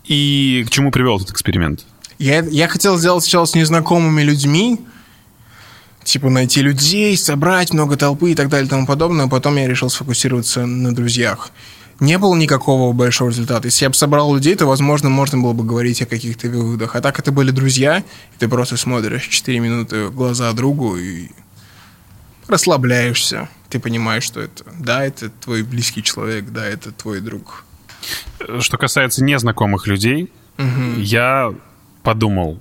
[0.05, 1.85] И к чему привел этот эксперимент?
[2.19, 4.79] Я, я хотел сделать сначала с незнакомыми людьми,
[6.03, 9.67] типа найти людей, собрать много толпы и так далее и тому подобное, а потом я
[9.67, 11.49] решил сфокусироваться на друзьях.
[11.99, 13.67] Не было никакого большого результата.
[13.67, 16.95] Если я бы собрал людей, то, возможно, можно было бы говорить о каких-то выводах.
[16.95, 21.29] А так это были друзья, и ты просто смотришь 4 минуты в глаза другу и
[22.47, 23.47] расслабляешься.
[23.69, 27.63] Ты понимаешь, что это, да, это твой близкий человек, да, это твой друг.
[28.59, 30.31] Что касается незнакомых людей,
[30.97, 31.53] я
[32.03, 32.59] подумал,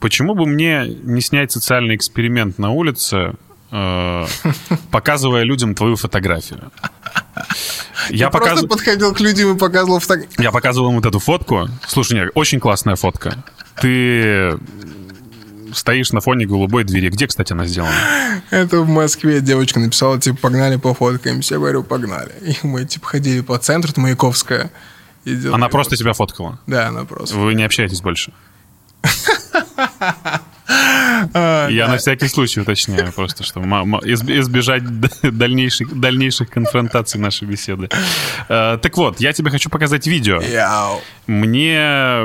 [0.00, 3.34] почему бы мне не снять социальный эксперимент на улице,
[3.70, 4.26] э,
[4.90, 6.70] показывая людям твою фотографию?
[8.08, 10.42] Я, Ты просто показ- подходил к людям и показывал фотографии.
[10.42, 11.68] я показывал им вот эту фотку.
[11.86, 13.44] Слушай, нет, очень классная фотка.
[13.80, 14.58] Ты
[15.74, 17.10] стоишь на фоне голубой двери.
[17.10, 17.92] Где, кстати, она сделана?
[18.50, 21.54] Это в Москве девочка написала, типа, погнали пофоткаемся.
[21.54, 22.32] Я говорю, погнали.
[22.40, 24.70] И мы, типа, ходили по центру, это Маяковская.
[25.52, 26.58] Она просто тебя фоткала.
[26.66, 27.36] Да, она просто.
[27.36, 28.32] Вы не общаетесь больше.
[31.34, 34.82] А, Я на всякий случай уточняю просто, что ма- ма- изб- избежать
[35.22, 37.88] дальнейших, дальнейших конфронтаций нашей беседы.
[38.48, 40.40] Э, Так вот, я тебе хочу показать видео.
[41.26, 42.24] Мне э,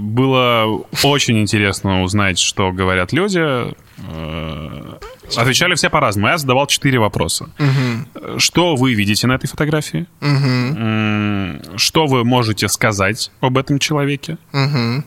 [0.00, 3.38] было очень интересно узнать, что говорят люди.
[3.40, 4.94] Э,
[5.36, 6.28] Отвечали все по-разному.
[6.28, 7.50] Я задавал четыре вопроса.
[7.58, 10.06] Э, Что вы видите на этой фотографии?
[10.22, 14.38] М, Что вы можете сказать об этом человеке?
[14.52, 15.04] Мгм.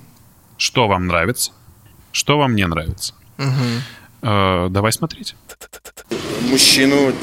[0.57, 1.51] Что вам нравится?
[2.11, 3.13] Что вам не нравится?
[4.21, 5.35] Э, Давай смотреть.
[6.41, 7.13] мужчину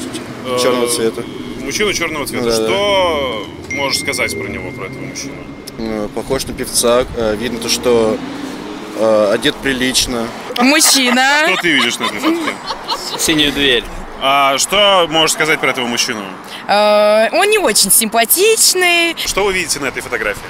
[0.61, 1.23] черного цвета.
[1.61, 2.45] Мужчина черного цвета.
[2.45, 2.65] Да-да.
[2.65, 5.35] Что можешь сказать про него, про этого мужчину?
[5.77, 7.05] Э, Похож на певца.
[7.15, 8.17] Э, Видно то, что
[8.97, 10.27] э, одет прилично.
[10.57, 11.45] Мужчина.
[11.53, 12.53] Что ты видишь на этой фотке?
[13.17, 13.83] Синюю дверь.
[14.21, 16.21] А что можешь сказать про этого мужчину?
[16.67, 19.15] Э, Он не очень симпатичный.
[19.25, 20.41] Что вы видите на этой фотографии?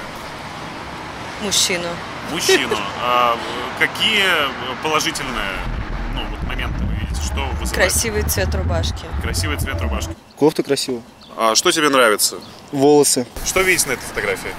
[1.42, 1.86] Мужчину.
[2.30, 2.76] Мужчину.
[3.02, 3.36] А
[3.78, 4.24] какие
[4.82, 5.52] положительные
[6.14, 7.20] ну, вот моменты вы видите?
[7.22, 7.72] Что вызывает?
[7.72, 9.04] Красивый цвет рубашки.
[9.22, 10.14] Красивый цвет рубашки.
[10.36, 11.02] Кофта красивая.
[11.36, 12.36] А что тебе нравится?
[12.72, 13.26] Волосы.
[13.44, 14.50] Что видите на этой фотографии?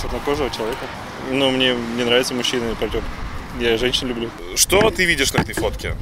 [0.00, 0.84] Чернокожего человека.
[1.30, 3.02] Ну, мне не нравятся мужчины, пойдем.
[3.58, 4.30] Я женщин люблю.
[4.56, 5.94] Что ты видишь на этой фотке?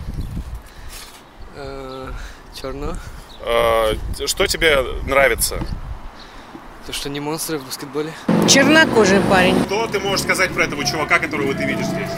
[2.60, 2.96] Черного.
[3.42, 3.94] А,
[4.26, 5.60] Что тебе нравится?
[6.88, 8.14] То, что не монстры в баскетболе.
[8.48, 9.62] Чернокожий парень.
[9.66, 12.08] Что ты можешь сказать про этого чувака, которого ты видишь здесь?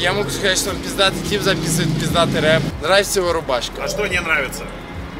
[0.00, 2.60] Я могу сказать, что он пиздатый тип записывает пиздатый рэп.
[2.82, 3.84] Нравится его рубашка.
[3.84, 4.64] А что не нравится?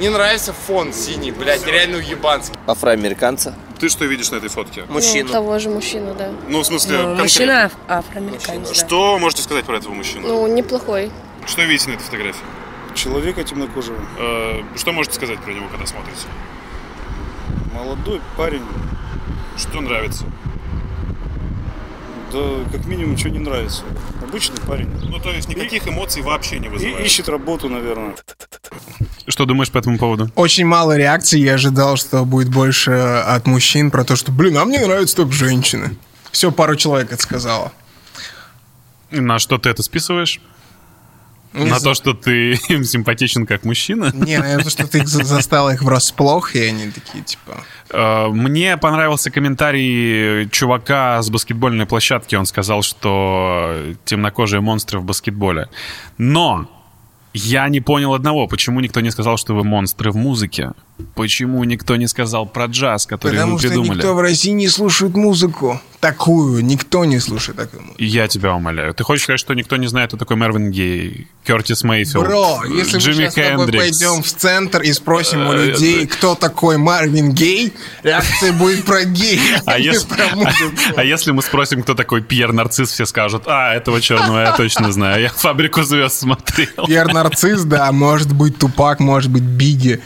[0.00, 2.56] Не нравится фон синий, блядь, реально уебанский.
[2.66, 3.54] Афроамериканца.
[3.78, 4.82] Ты что видишь на этой фотке?
[4.88, 5.30] Мужчину.
[5.30, 6.32] того же мужчину, да.
[6.48, 7.22] Ну, в смысле, конкретно.
[7.22, 8.74] Мужчина афроамериканец, да.
[8.74, 10.26] Что можете сказать про этого мужчину?
[10.26, 11.12] Ну, неплохой.
[11.46, 12.42] Что видите на этой фотографии?
[12.96, 13.98] Человека темнокожего.
[14.18, 16.26] Э, Что можете сказать про него, когда смотрите?
[17.74, 18.62] Молодой парень.
[19.56, 20.24] Что нравится?
[22.32, 22.38] Да
[22.70, 23.82] как минимум ничего не нравится.
[24.22, 24.88] Обычный парень.
[25.02, 27.04] Ну, то есть никаких эмоций вообще не И вызывает.
[27.04, 28.14] ищет работу, наверное.
[29.26, 30.30] Что думаешь по этому поводу?
[30.36, 31.40] Очень мало реакций.
[31.40, 35.32] Я ожидал, что будет больше от мужчин про то, что, блин, а мне нравятся только
[35.32, 35.96] женщины.
[36.30, 37.72] Все, пару человек это сказала.
[39.10, 40.40] На что ты это списываешь?
[41.54, 44.10] Не на то, что ты им симпатичен как мужчина?
[44.12, 47.64] Не, наверное, что ты их за- застала их врасплох, и они такие, типа...
[47.90, 52.34] Э, Мне понравился комментарий чувака с баскетбольной площадки.
[52.34, 53.72] Он сказал, что
[54.04, 55.68] темнокожие монстры в баскетболе.
[56.18, 56.68] Но
[57.32, 58.46] я не понял одного.
[58.48, 60.72] Почему никто не сказал, что вы монстры в музыке?
[61.16, 63.96] Почему никто не сказал про джаз, который Потому вы что придумали?
[63.98, 65.80] никто в России не слушает музыку.
[65.98, 66.64] Такую.
[66.64, 67.96] Никто не слушает такую музыку.
[68.02, 68.94] Я тебя умоляю.
[68.94, 72.98] Ты хочешь сказать, что никто не знает, кто такой Мервин Гей, Кертис Мейфилд, Бро, если
[72.98, 73.82] Джимми мы сейчас с тобой Хендрикс?
[73.98, 77.72] пойдем в центр и спросим у Э, людей, кто такой Марвин Гей,
[78.04, 80.06] реакция будет про гей, А а если,
[80.96, 84.92] а если мы спросим, кто такой Пьер Нарцисс, все скажут, а, этого черного я точно
[84.92, 86.86] знаю, я «Фабрику звезд» смотрел.
[86.86, 90.00] Пьер Нарцисс, да, может быть Тупак, может быть Биги.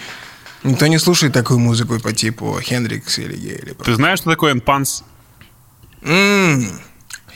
[0.65, 3.57] Никто не слушает такую музыку по типу Хендрикс или Гей.
[3.57, 3.73] Или...
[3.73, 5.05] Ты знаешь, что такое энпанс?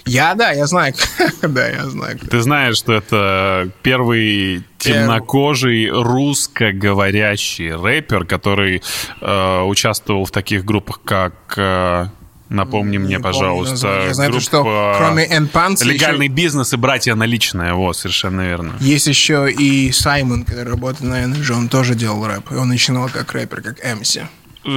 [0.04, 0.94] Я, да, я знаю.
[1.42, 2.18] Да, я знаю.
[2.18, 8.82] Ты знаешь, что это первый темнокожий русскоговорящий рэпер, который
[9.20, 11.34] э, участвовал в таких группах, как...
[11.56, 12.06] э,
[12.53, 13.70] Напомни мне, Не помню пожалуйста.
[13.72, 14.07] название.
[14.09, 17.72] Я знаю, группа что кроме Энпанса Легальный еще бизнес и братья наличные.
[17.72, 18.74] Вот, совершенно верно.
[18.80, 22.53] есть еще и Саймон, который работает на Energy, он тоже делал рэп.
[22.53, 24.26] И он начинал как рэпер, как MC.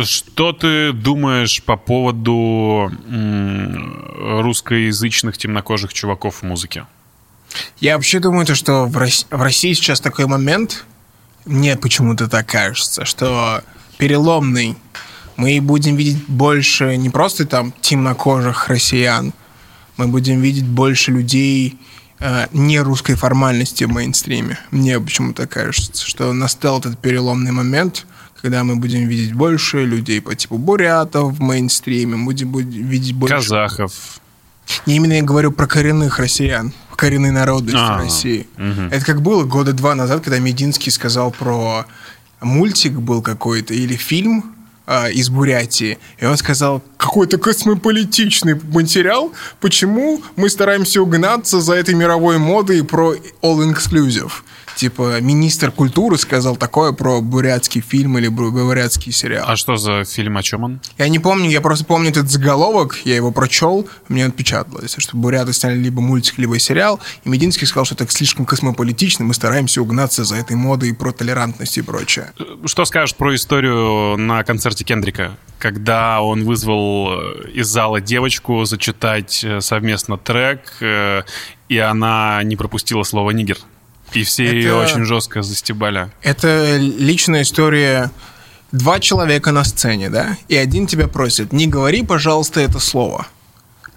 [0.03, 2.89] Что ты думаешь по поводу
[4.41, 6.86] русскоязычных темнокожих чуваков в музыке?
[7.80, 10.86] Я вообще думаю, то, что в, Рос- в России сейчас такой момент,
[11.45, 13.61] мне почему-то так кажется, что
[13.97, 14.76] переломный.
[15.38, 19.33] Мы будем видеть больше не просто там темнокожих россиян,
[19.97, 21.77] мы будем видеть больше людей
[22.19, 24.59] э, не русской формальности в мейнстриме.
[24.71, 28.05] Мне почему-то кажется, что настал этот переломный момент,
[28.41, 33.13] когда мы будем видеть больше людей по типу бурятов в мейнстриме, мы будем будем видеть
[33.13, 33.36] больше...
[33.36, 34.19] Казахов.
[34.86, 38.47] Не именно я говорю про коренных россиян, коренные народности А, России.
[38.91, 41.86] Это как было года два назад, когда Мединский сказал про
[42.41, 44.55] мультик был какой-то или фильм
[44.86, 51.95] а, из Бурятии, и он сказал, какой-то космополитичный материал, почему мы стараемся угнаться за этой
[51.95, 54.31] мировой модой про all-inclusive.
[54.76, 59.45] Типа, министр культуры сказал такое про бурятский фильм или бу- бурятский сериал.
[59.47, 60.82] А что за фильм, о чем он?
[60.97, 65.53] Я не помню, я просто помню этот заголовок, я его прочел, мне отпечаталось, что буряты
[65.53, 70.26] сняли либо мультик, либо сериал, и Мединский сказал, что это слишком космополитично, мы стараемся угнаться
[70.26, 72.34] за этой модой про толерантность и прочее.
[72.65, 79.43] Что скажешь про историю на концерте Кендрика, когда он вызвал э, из зала девочку зачитать
[79.43, 81.21] э, совместно трек, э,
[81.69, 83.57] и она не пропустила слово «нигер».
[84.16, 86.09] И все Это- ее очень жестко застебали.
[86.22, 88.11] Это личная история.
[88.72, 90.38] Два человека на сцене, да?
[90.47, 93.28] И один тебя просит, не говори, пожалуйста, это слово.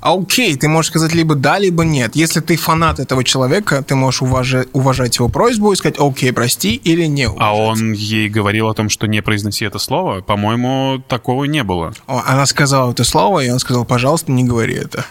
[0.01, 2.14] А окей, ты можешь сказать либо да, либо нет.
[2.14, 6.77] Если ты фанат этого человека, ты можешь уважа- уважать его просьбу и сказать, окей, прости,
[6.77, 7.83] или не А уважать.
[7.83, 10.21] он ей говорил о том, что не произноси это слово?
[10.21, 11.93] По-моему, такого не было.
[12.07, 15.05] Она сказала это слово, и он сказал, пожалуйста, не говори это.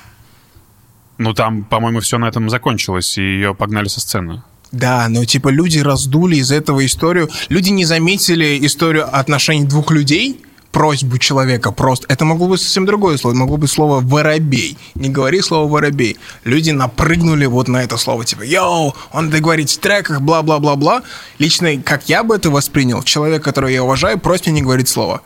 [1.18, 4.42] Ну, там, по-моему, все на этом закончилось, и ее погнали со сцены.
[4.72, 7.30] Да, но типа люди раздули из этого историю.
[7.50, 10.42] Люди не заметили историю отношений двух людей,
[10.72, 12.06] просьбу человека просто.
[12.10, 13.36] Это могло быть совсем другое слово.
[13.36, 14.78] Могло быть слово «воробей».
[14.96, 16.18] Не говори слово «воробей».
[16.44, 18.26] Люди напрыгнули вот на это слово.
[18.26, 21.02] Типа, йоу, он надо говорить в треках, бла-бла-бла-бла.
[21.40, 25.22] Лично, как я бы это воспринял, человек, которого я уважаю, просит не говорить слово.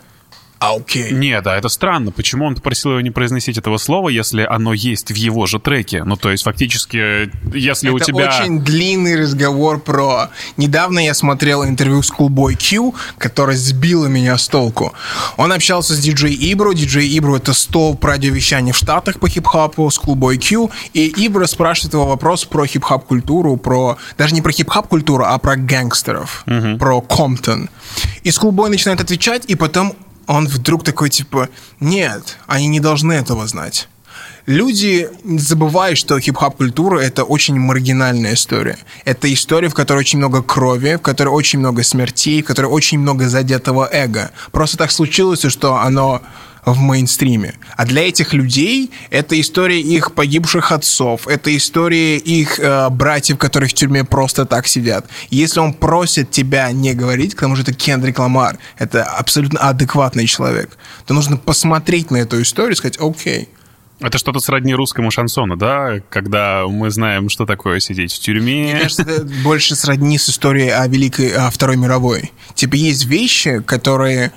[0.62, 1.12] А окей.
[1.12, 2.12] Не, да, это странно.
[2.12, 6.04] Почему он попросил его не произносить этого слова, если оно есть в его же треке?
[6.04, 8.30] Ну, то есть, фактически, если у Это тебя...
[8.30, 10.30] очень длинный разговор про...
[10.58, 14.94] Недавно я смотрел интервью с Coolboy Q, которое сбило меня с толку.
[15.36, 16.76] Он общался с диджей Ибру.
[16.76, 20.70] Диджей Ибру— это столб радиовещания в Штатах по хип-хопу с Coolboy Q.
[20.94, 23.98] И Ибра спрашивает его вопрос про хип-хоп-культуру, про...
[24.16, 26.46] Даже не про хип-хоп-культуру, а про гангстеров,
[26.78, 27.72] про Комптон.
[28.22, 29.96] И Schoolboy начинает отвечать, и потом
[30.28, 31.50] он вдруг такой, типа,
[31.80, 33.88] нет, они не должны этого знать.
[34.48, 38.78] Люди забывают, что хип-хоп-культура— это очень маргинальная история.
[39.06, 43.00] Это история, в которой очень много крови, в которой очень много смертей, в которой очень
[43.00, 44.32] много задетого эго.
[44.52, 46.22] Просто так случилось, что оно
[46.66, 47.56] в мейнстриме.
[47.76, 53.70] А для этих людей это история их погибших отцов, это история их э, братьев, которые
[53.70, 55.08] в тюрьме просто так сидят.
[55.30, 60.28] Если он просит тебя не говорить, к тому же это Кендрик Ламар, это абсолютно адекватный
[60.28, 63.50] человек, то нужно посмотреть на эту историю и сказать, окей,
[64.00, 66.00] Это что-то сродни русскому шансону, да?
[66.10, 68.74] Когда мы знаем, что такое сидеть в тюрьме.
[68.74, 72.32] Мне кажется, это больше сродни с историей о Великой, о Второй мировой.
[72.56, 74.32] Типа есть вещи, которые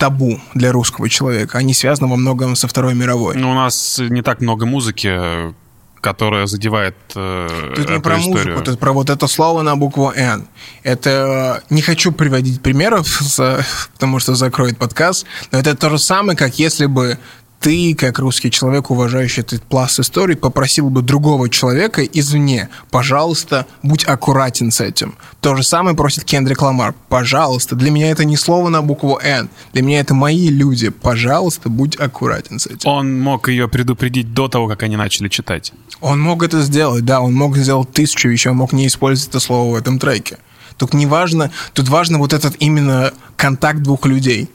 [0.00, 1.58] табу для русского человека.
[1.58, 3.36] Они связаны во многом со Второй мировой.
[3.36, 5.54] Ну, у нас не так много музыки,
[6.00, 8.54] которая задевает э, Тут не про историю.
[8.54, 10.48] музыку, тут про вот это слово на букву «Н».
[10.82, 11.62] Это...
[11.68, 16.58] Не хочу приводить примеров, за- потому что закроет подкаст, но это то же самое, как
[16.58, 17.18] если бы
[17.60, 24.04] ты, как русский человек, уважающий этот пласт истории, попросил бы другого человека извне, пожалуйста, будь
[24.04, 25.14] аккуратен с этим.
[25.42, 26.94] То же самое просит Кендрик Ламар.
[27.10, 29.50] Пожалуйста, для меня это не слово на букву «Н».
[29.74, 30.88] Для меня это мои люди.
[30.88, 32.88] Пожалуйста, будь аккуратен с этим.
[32.88, 35.74] Он мог ее предупредить до того, как они начали читать.
[36.00, 39.40] Он мог это сделать, да, он мог сделать тысячу вещей, он мог не использовать это
[39.40, 40.38] слово в этом треке.
[40.78, 44.48] Тут не важно, тут важно вот этот именно контакт двух людей.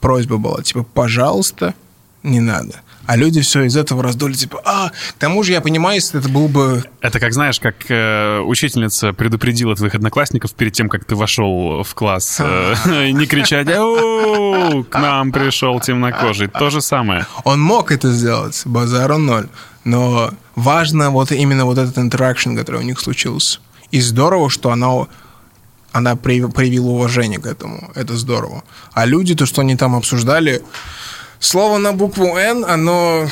[0.00, 1.74] Просьба была, типа, пожалуйста,
[2.22, 2.74] не надо.
[3.06, 6.28] А люди все из этого раздули, типа, а, к тому же я понимаю, если это
[6.28, 6.82] был бы...
[7.00, 11.94] Это как, знаешь, как э, учительница предупредила твоих одноклассников перед тем, как ты вошел в
[11.94, 12.74] класс, э,
[13.12, 16.48] не кричать «Оу, к нам пришел темнокожий».
[16.48, 17.26] То же самое.
[17.44, 19.46] Он мог это сделать, базару ноль.
[19.84, 23.60] Но важно вот именно вот этот интеракшн, который у них случился.
[23.92, 25.06] И здорово, что она,
[25.92, 27.92] она прояв- проявила уважение к этому.
[27.94, 28.64] Это здорово.
[28.92, 30.62] А люди, то, что они там обсуждали,
[31.38, 33.28] слово на букву «Н», оно...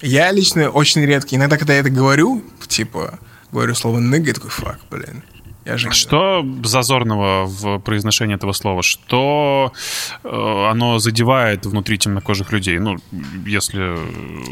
[0.00, 1.36] Я лично очень редко.
[1.36, 3.18] Иногда, когда я это говорю, типа,
[3.52, 5.22] говорю слово «ныга», я такой, фак, блин.
[5.70, 5.92] Я же...
[5.92, 8.82] Что зазорного в произношении этого слова?
[8.82, 9.72] Что
[10.24, 12.80] э, оно задевает внутри темнокожих людей?
[12.80, 12.96] Ну,
[13.46, 13.96] если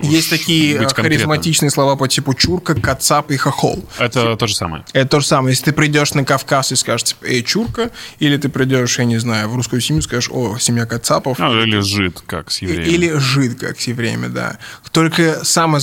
[0.07, 3.85] Есть такие э, харизматичные слова по типу чурка, кацап и хохол.
[3.99, 4.85] Это то же самое.
[4.93, 5.55] Это то же самое.
[5.55, 7.91] Если ты придешь на Кавказ и скажешь, типа, эй, чурка,
[8.21, 11.41] или ты придешь, я не знаю, в русскую семью, скажешь, о, семья Кацапов.
[11.41, 12.89] Ну, или жид, как с евреями.
[12.89, 14.59] Или жид, как с евреями, да.
[14.93, 15.83] Только самое...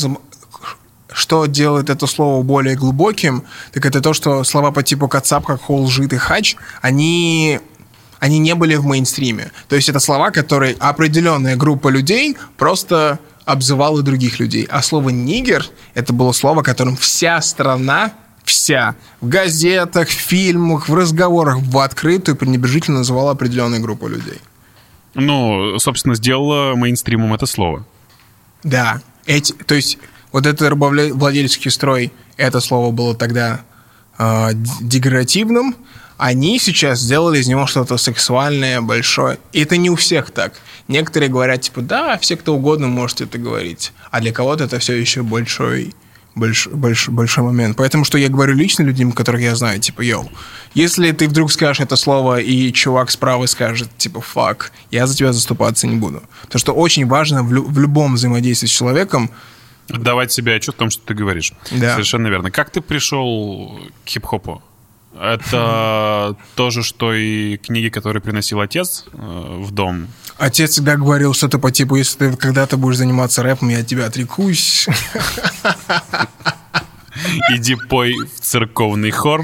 [1.16, 5.62] Что делает это слово более глубоким, так это то, что слова по типу кацап, как
[5.62, 7.62] хол, жид и хач, они
[8.20, 9.52] они не были в мейнстриме.
[9.70, 14.68] То есть это слова, которые определенная группа людей просто обзывала других людей.
[14.70, 18.12] А слово «нигер»— это было слово, которым вся страна,
[18.44, 24.42] вся, в газетах, в фильмах, в разговорах в открытую пренебрежительно называла определенную группу людей.
[25.14, 27.86] Ну, собственно, сделала мейнстримом это слово.
[28.64, 29.02] Да.
[29.26, 29.98] Эти, то есть
[30.36, 33.62] вот этот рабовладельческий строй, это слово было тогда
[34.18, 34.50] э,
[34.82, 35.76] деградативным,
[36.18, 39.38] они сейчас сделали из него что-то сексуальное, большое.
[39.54, 40.54] И это не у всех так.
[40.90, 43.94] Некоторые говорят, типа, да, все кто угодно может это говорить.
[44.12, 45.94] А для кого-то это все еще большой,
[46.36, 47.78] больш, больш- большой момент.
[47.78, 50.30] Поэтому, что я говорю лично людям, которых я знаю, типа, йоу,
[50.74, 55.32] если ты вдруг скажешь это слово, и чувак справа скажет, типа, фак, я за тебя
[55.32, 56.24] заступаться не буду.
[56.42, 59.30] Потому что очень важно в, лю- в любом взаимодействии с человеком
[59.88, 61.54] Давать себе отчет в том, что ты говоришь.
[61.72, 61.94] Да.
[61.94, 62.52] Совершенно верно.
[62.52, 64.62] Как ты пришел к хип-хопу?
[65.20, 70.08] Это то же, что и книги, которые приносил отец э, в дом.
[70.38, 74.08] Отец всегда говорил что-то по типу, если ты когда-то будешь заниматься рэпом, я от тебя
[74.08, 74.88] отрекусь.
[77.52, 79.44] Иди пой в церковный хор.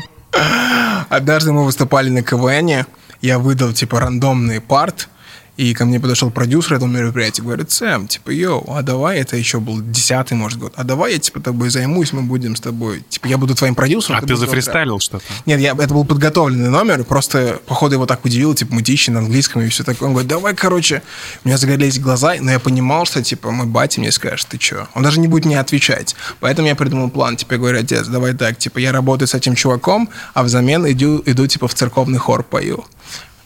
[1.09, 2.85] Однажды мы выступали на КВН,
[3.21, 5.09] я выдал типа рандомный парт,
[5.57, 9.59] И ко мне подошел продюсер этого мероприятия, говорит, Сэм, типа, йоу, а давай, это еще
[9.59, 13.27] был десятый, может, год, а давай я, типа, тобой займусь, мы будем с тобой, типа,
[13.27, 14.17] я буду твоим продюсером.
[14.17, 14.37] А ты рэп».
[14.37, 15.25] зафристайлил что-то?
[15.45, 19.61] Нет, я, это был подготовленный номер, просто, походу, его так удивило, типа, мутищи на английском
[19.61, 20.07] и все такое.
[20.07, 21.03] Он говорит, давай, короче,
[21.43, 24.87] у меня загорелись глаза, но я понимал, что, типа, мой батя мне скажет, ты что?
[24.95, 26.15] Он даже не будет мне отвечать.
[26.39, 29.55] Поэтому я придумал план, типа, я говорю, отец, давай так, типа, я работаю с этим
[29.55, 32.85] чуваком, а взамен иду, иду типа, в церковный хор пою.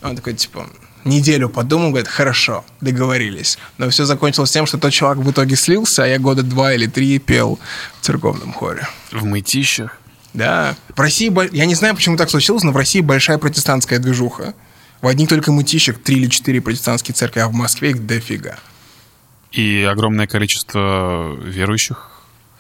[0.02, 0.68] Он такой, типа,
[1.06, 3.58] неделю подумал, говорит, хорошо, договорились.
[3.78, 6.88] Но все закончилось тем, что тот чувак в итоге слился, а я года два или
[6.88, 7.60] три пел
[8.00, 8.88] в церковном хоре.
[9.12, 10.00] В мытищах?
[10.34, 10.76] Да.
[10.96, 14.54] В России, я не знаю, почему так случилось, но в России большая протестантская движуха.
[15.02, 18.58] В одних только мытищах три или четыре протестантские церкви, а в Москве их дофига.
[19.52, 22.15] И огромное количество верующих?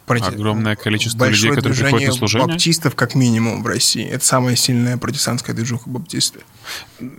[0.06, 2.48] Проте- Огромное количество Большое людей, которые приходят на служение?
[2.48, 4.06] баптистов, как минимум, в России.
[4.06, 6.42] Это самая сильная протестантская движуха баптисты.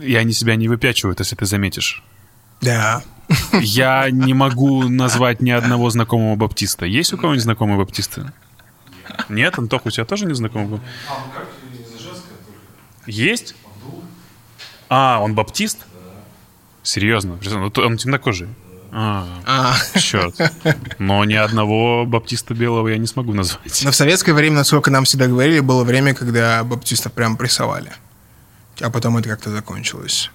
[0.01, 2.05] И они себя не выпячивают, если ты заметишь.
[2.61, 3.03] Да.
[3.53, 6.87] Я не могу назвать ни одного знакомого баптиста.
[6.87, 8.31] Есть у кого-нибудь знакомые баптисты?
[9.29, 10.93] Нет, Антох, у тебя тоже не знакомый баптист?
[13.07, 13.55] Есть?
[14.89, 15.87] А, он баптист?
[16.83, 17.39] Серьезно?
[17.45, 18.49] Ну, Он темнокожий?
[18.99, 19.99] А, А.
[19.99, 20.35] черт.
[20.99, 23.83] Но ни одного баптиста белого я не смогу назвать.
[23.85, 27.93] Но в советское время, насколько нам всегда говорили, было время, когда баптистов прям прессовали.
[28.81, 30.31] А потом это как-то закончилось.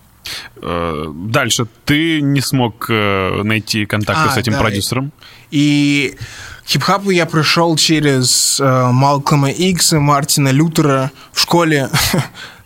[0.61, 1.65] Э, Дальше.
[1.85, 5.11] Ты не смог э, найти контакты А, с этим да, продюсером?
[5.49, 6.15] И
[6.63, 11.11] к хип-хапу я пришел через э, Малкома Икса, Мартина Лютера.
[11.33, 11.89] В школе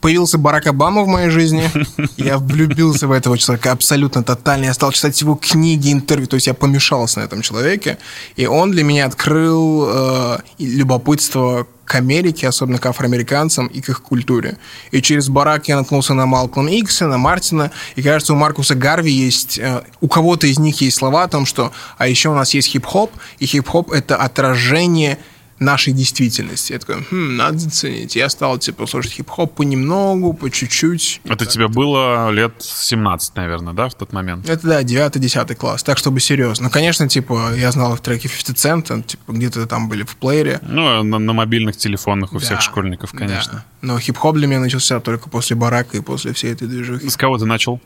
[0.00, 1.70] появился Барак Обама в моей жизни.
[2.16, 4.66] Я влюбился в этого человека абсолютно тотально.
[4.66, 6.26] Я стал читать его книги, интервью.
[6.26, 7.98] То есть я помешался на этом человеке.
[8.36, 14.02] И он для меня открыл э, любопытство к Америке, особенно к афроамериканцам и к их
[14.02, 14.58] культуре.
[14.92, 17.72] И через Барак я наткнулся на Малкольма Икса, на Мартина.
[17.96, 19.58] И кажется, у Маркуса Гарви есть...
[19.58, 21.72] э, у кого-то из них есть слова о том, что...
[21.98, 25.18] А еще у нас есть хип-хоп, и хип-хоп— это отражение
[25.60, 26.72] нашей действительности.
[26.72, 28.16] Я такой, хм, надо заценить.
[28.16, 31.20] Я стал, типа, слушать хип-хоп понемногу, по чуть-чуть.
[31.24, 34.48] Это тебе было лет 17, наверное, да, в тот момент?
[34.48, 36.64] Это, да, 9-10 класс, так, чтобы серьезно.
[36.64, 40.60] Ну, конечно, типа, я знал их треки 50 Cent, типа, где-то там были в плеере.
[40.62, 43.52] Ну, на, на мобильных телефонах у всех Да, школьников, конечно.
[43.52, 43.64] да.
[43.82, 47.08] Но хип-хоп для меня начался только после Барака и после всей этой движухи.
[47.08, 47.80] С кого ты начал?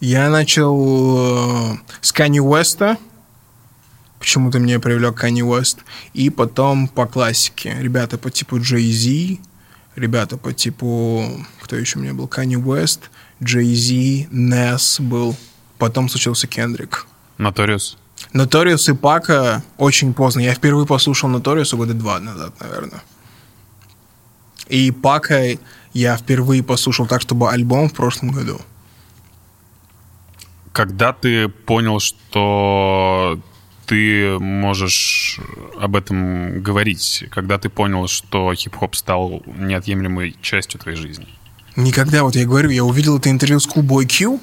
[0.00, 2.98] Я начал э, с Канни Уэста.
[4.22, 5.80] Почему-то меня привлек Канни Уэст.
[6.14, 7.76] И потом по классике.
[7.80, 9.40] Ребята по типу Зи.
[9.96, 11.44] Ребята по типу...
[11.60, 12.30] Кто еще у меня был?
[12.32, 13.10] Уэст,
[13.42, 15.34] Джей Зи, Несс был.
[15.76, 17.08] Потом случился Кендрик.
[17.38, 17.98] Наториус?
[18.32, 20.38] Notorious и Пака очень поздно.
[20.38, 23.02] Я впервые послушал Notorious года два назад, наверное.
[24.68, 25.58] И Пака
[25.94, 28.60] я впервые послушал так, чтобы альбом в прошлом году.
[30.72, 33.40] Когда ты понял, что
[33.86, 35.40] ты можешь
[35.80, 37.24] об этом говорить?
[37.30, 41.26] Когда ты понял, что хип-хоп стал неотъемлемой частью твоей жизни?
[41.76, 44.40] Никогда, вот я говорю, я увидел это интервью с Coolboy Q,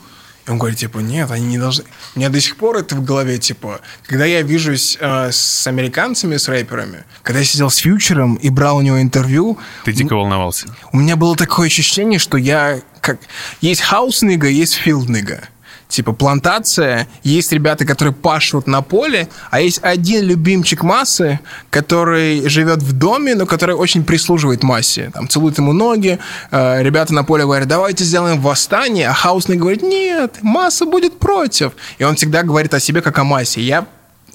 [0.48, 1.86] и он говорит, типа, нет, они не должны...
[2.16, 6.38] У меня до сих пор это в голове, типа, когда я вижусь э, с американцами,
[6.38, 10.76] с рэперами, когда я сидел с Фьючером и брал у него интервью, Ты дико волновался.
[10.92, 13.20] у меня было такое ощущение, что я как...
[13.62, 15.48] Есть хаус-нига, есть филд-нига.
[15.90, 21.40] Типа плантация, есть ребята, которые пашут на поле, а есть один любимчик массы,
[21.72, 25.10] который живет в доме, но который очень прислуживает массе.
[25.16, 26.20] Там целует ему ноги,
[26.52, 31.72] э, ребята на поле говорят, давайте сделаем восстание, а хаусный говорит, нет, масса будет против.
[31.98, 33.60] И он всегда говорит о себе как о массе.
[33.60, 33.88] Я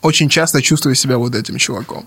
[0.02, 2.04] очень часто чувствую себя вот этим чуваком.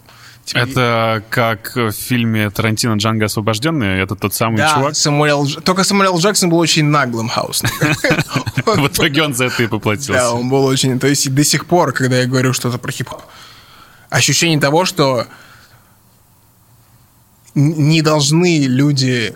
[0.47, 3.99] Типа, Это как в фильме Тарантино «Джанго освобожденный».
[3.99, 4.95] Это тот самый да, чувак.
[4.95, 7.69] Самуэл только Самуэл Джексон был очень наглым хаусным.
[8.65, 10.31] В итоге он за это и Да, поплатился.
[10.31, 10.99] он был очень...
[10.99, 13.23] То есть до сих пор, когда я говорю что-то про хип-хоп,
[14.09, 15.27] ощущение того, что
[17.53, 19.35] не должны люди...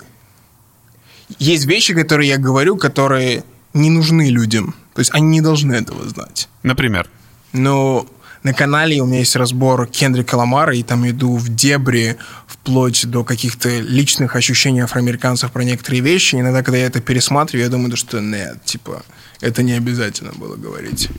[1.40, 3.44] Есть вещи, которые я говорю, которые
[3.74, 4.76] не нужны людям.
[4.94, 6.48] То есть они не должны этого знать.
[6.64, 7.10] Например,
[7.52, 8.08] Но
[8.44, 12.18] на канале у меня есть разбор Кендрика Ламара, и там иду в дебри,
[12.48, 16.36] вплоть до каких-то личных ощущений афроамериканцев про некоторые вещи.
[16.36, 19.04] Иногда, когда я это пересматриваю, я думаю, что нет, типа,
[19.42, 21.10] это не обязательно было говорить.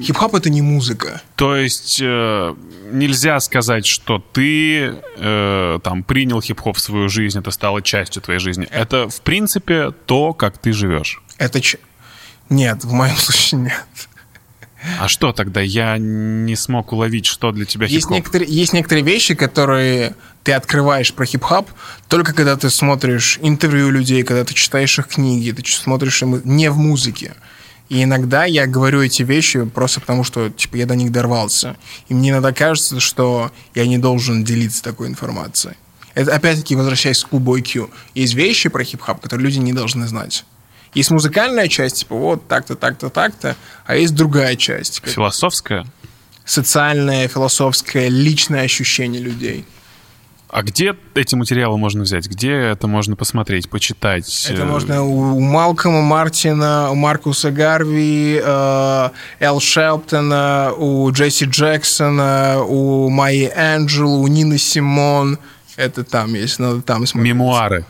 [0.00, 1.20] Хип-хоп— это не музыка.
[1.36, 2.54] То есть э,
[2.92, 8.40] нельзя сказать, что ты э, там принял хип-хоп в свою жизнь, это стало частью твоей
[8.40, 8.66] жизни.
[8.70, 11.22] Это, в принципе, то, как ты живешь.
[11.38, 11.78] Это ч...
[12.48, 14.08] Нет, в моем случае нет.
[15.00, 15.60] А что тогда?
[15.60, 18.16] Я не смог уловить, что для тебя Есть хип-хоп.
[18.16, 21.68] некоторые, есть некоторые вещи, которые ты открываешь про хип-хоп
[22.08, 26.70] только когда ты смотришь интервью людей, когда ты читаешь их книги, ты смотришь им не
[26.70, 27.34] в музыке.
[27.88, 31.76] И иногда я говорю эти вещи просто потому, что типа, я до них дорвался.
[32.08, 35.74] И мне иногда кажется, что я не должен делиться такой информацией.
[36.14, 37.90] Это опять-таки возвращаясь к клубу IQ.
[38.14, 40.44] Есть вещи про хип-хоп, которые люди не должны знать.
[40.94, 45.00] Есть музыкальная часть, типа вот так-то, так-то, так-то, а есть другая часть.
[45.00, 45.86] как Философская?
[46.44, 49.64] социальное, философское, личное ощущение людей.
[50.48, 52.28] А где эти материалы можно взять?
[52.28, 54.46] Где это можно посмотреть, почитать?
[54.50, 62.62] Это можно у у Малкома Мартина, у Маркуса Гарви, э, Эл Шелптона, у Джесси Джексона,
[62.62, 65.38] у Майи Энджел, у Нины Симон.
[65.76, 67.32] Это там есть, надо там смотреть.
[67.32, 67.86] Мемуары.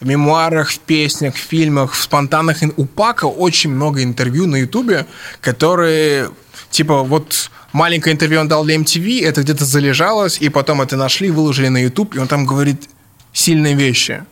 [0.00, 2.58] В мемуарах, в песнях, в фильмах, в спонтанных...
[2.76, 5.06] У Пака очень много интервью на Ютубе,
[5.40, 6.30] которые,
[6.70, 11.30] типа, вот маленькое интервью он дал для MTV, это где-то залежалось, и потом это нашли,
[11.30, 12.88] выложили на Ютуб, и он там говорит
[13.32, 14.24] сильные вещи.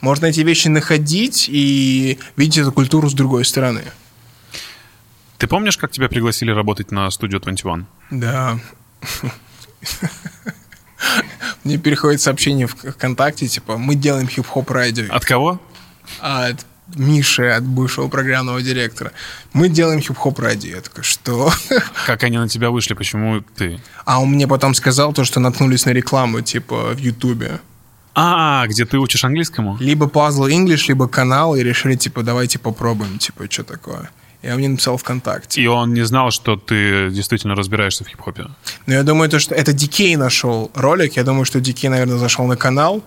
[0.00, 3.82] Можно эти вещи находить и видеть эту культуру с другой стороны.
[5.38, 7.86] Ты помнишь, как тебя пригласили работать на студию 21?
[8.10, 8.58] Да.
[11.64, 15.06] Мне переходит сообщение в ВКонтакте, типа, мы делаем хип-хоп радио.
[15.10, 15.60] От кого?
[16.20, 19.12] от Миши, от бывшего программного директора.
[19.52, 20.76] Мы делаем хип-хоп радио.
[20.76, 21.52] Я такой, что?
[22.06, 22.94] Как они на тебя вышли?
[22.94, 23.80] Почему ты?
[24.04, 27.60] А он мне потом сказал то, что наткнулись на рекламу, типа, в Ютубе.
[28.14, 29.76] А, где ты учишь английскому?
[29.78, 34.10] Либо Puzzle English, либо канал, и решили, типа, давайте попробуем, типа, что такое.
[34.42, 35.60] Я мне написал ВКонтакте.
[35.60, 38.46] И он не знал, что ты действительно разбираешься в хип-хопе.
[38.86, 41.16] Но я думаю, то, что это Дикей нашел ролик.
[41.16, 43.02] Я думаю, что Дикей, наверное, зашел на канал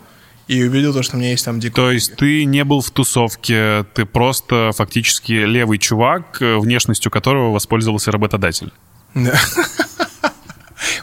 [0.47, 1.73] и увидел то, что у меня есть там Дикей.
[1.73, 8.11] То есть ты не был в тусовке, ты просто фактически левый чувак, внешностью которого воспользовался
[8.11, 8.71] работодатель.
[9.13, 9.33] Да.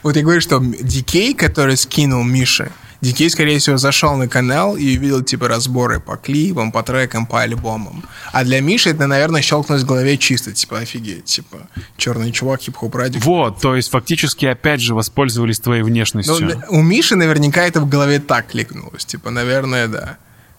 [0.03, 2.71] Вот я говорю, что Дикей, который скинул Мише,
[3.01, 7.41] Дикей, скорее всего, зашел на канал и увидел, типа, разборы по клипам, по трекам, по
[7.41, 8.05] альбомам.
[8.33, 11.59] А для Миши это, наверное, щелкнулось в голове чисто, типа, офигеть, типа,
[11.97, 13.21] черный чувак, хип-хоп радио.
[13.21, 16.49] Вот, то есть фактически опять же воспользовались твоей Ну, внешностью.
[16.49, 20.19] да, у Миши наверняка это в голове так кликнулось, типа, наверное, да.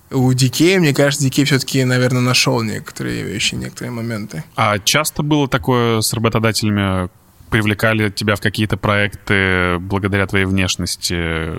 [0.09, 4.43] У Дикея, мне кажется, Дикей все-таки, наверное, нашел некоторые вещи, некоторые моменты.
[4.57, 7.09] А часто было такое с работодателями?
[7.51, 11.51] Привлекали тебя в какие-то проекты благодаря твоей внешности?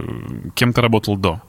[0.54, 1.40] Кем ты работал до?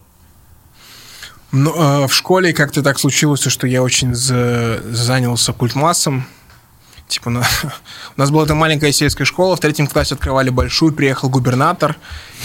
[1.54, 6.26] Ну, э, в школе как-то так случилось, что я очень за- занялся культмассом.
[7.08, 7.41] Типа, на-
[8.18, 11.96] у нас была там маленькая сельская школа, в третьем классе открывали большую, приехал губернатор,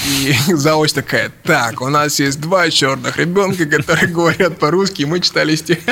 [0.07, 5.21] и заочь такая, так, у нас есть два черных ребенка, которые говорят по-русски, и мы
[5.21, 5.83] читали стихи.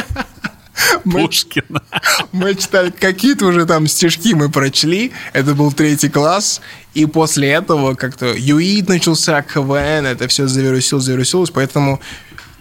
[1.05, 1.83] Пушкина.
[2.33, 6.61] мы читали какие-то уже там стишки мы прочли, это был третий класс,
[6.95, 12.01] и после этого как-то ЮИД начался, КВН, это все завирусилось, завирусилось, поэтому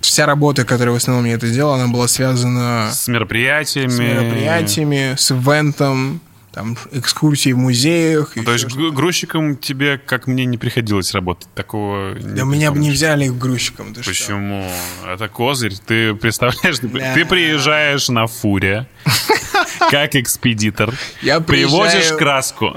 [0.02, 3.90] вся работа, которая в основном я это делал, она была связана С мероприятиями.
[3.90, 6.22] с мероприятиями, с ивентом,
[6.56, 8.38] там, экскурсии в музеях.
[8.38, 11.50] и То есть гру- грузчиком тебе, как мне, не приходилось работать.
[11.54, 13.94] Такого не Да меня бы не взяли грузчиком.
[13.94, 14.12] ты что?
[14.12, 14.72] Почему?
[15.06, 15.76] Это козырь.
[15.86, 17.14] Ты представляешь, ты, Да.
[17.14, 18.88] ты приезжаешь на фуре,
[19.92, 22.76] как экспедитор, Я привозишь краску.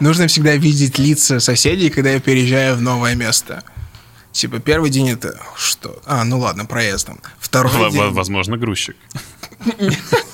[0.00, 3.62] Нужно всегда видеть лица соседей, когда я переезжаю в новое место.
[4.32, 6.00] Типа, первый день это что?
[6.06, 7.20] А, ну ладно, проездом.
[7.38, 8.10] Второй В- в- день...
[8.10, 8.96] Возможно, грузчик.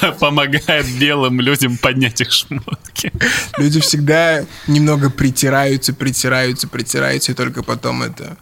[0.20, 3.12] Помогает белым людям поднять их шмотки.
[3.58, 8.36] Люди всегда немного притираются, притираются, притираются, и только потом это...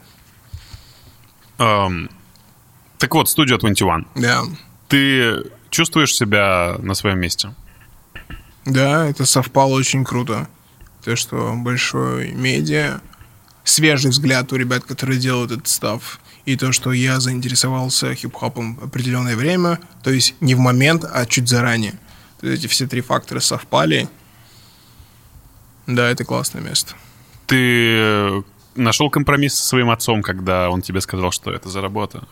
[1.58, 2.10] Эм,
[2.98, 4.06] Так вот, студия 21.
[4.14, 4.42] Да.
[4.88, 7.54] Ты чувствуешь себя на своем месте?
[8.64, 10.48] Да, это совпало очень круто.
[11.04, 13.00] То, что большой медиа,
[13.62, 19.36] свежий взгляд у ребят, которые делают этот став, и то, что я заинтересовался хип-хопом определенное
[19.36, 21.94] время, то есть не в момент, а чуть заранее.
[22.40, 24.08] То есть эти все три фактора совпали.
[25.86, 26.94] Да, это классное место.
[27.46, 32.24] Ты нашел компромисс со своим отцом, когда он тебе сказал, что это за работа?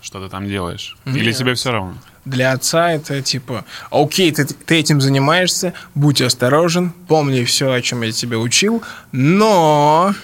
[0.00, 0.96] Что ты там делаешь?
[1.04, 1.36] Или Нет.
[1.36, 1.94] тебе все равно?
[2.24, 8.02] Для отца это типа, окей, ты, ты этим занимаешься, будь осторожен, помни все, о чем
[8.02, 8.82] я тебя учил,
[9.12, 10.14] но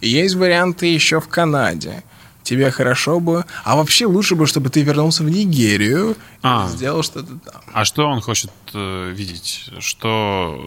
[0.00, 2.02] есть варианты еще в Канаде.
[2.48, 6.66] Тебе хорошо бы, а вообще лучше бы, чтобы ты вернулся в Нигерию А.
[6.66, 7.60] и сделал что-то там.
[7.74, 9.68] А что он хочет э, видеть?
[9.80, 10.58] Что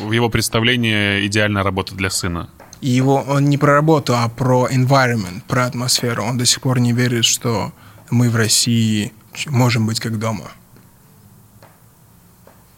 [0.00, 2.48] в его представлении идеальная работа для сына?
[2.80, 6.24] И его, он не про работу, а про environment, про атмосферу.
[6.24, 7.74] Он до сих пор не верит, что
[8.08, 9.12] мы в России
[9.48, 10.50] можем быть как дома.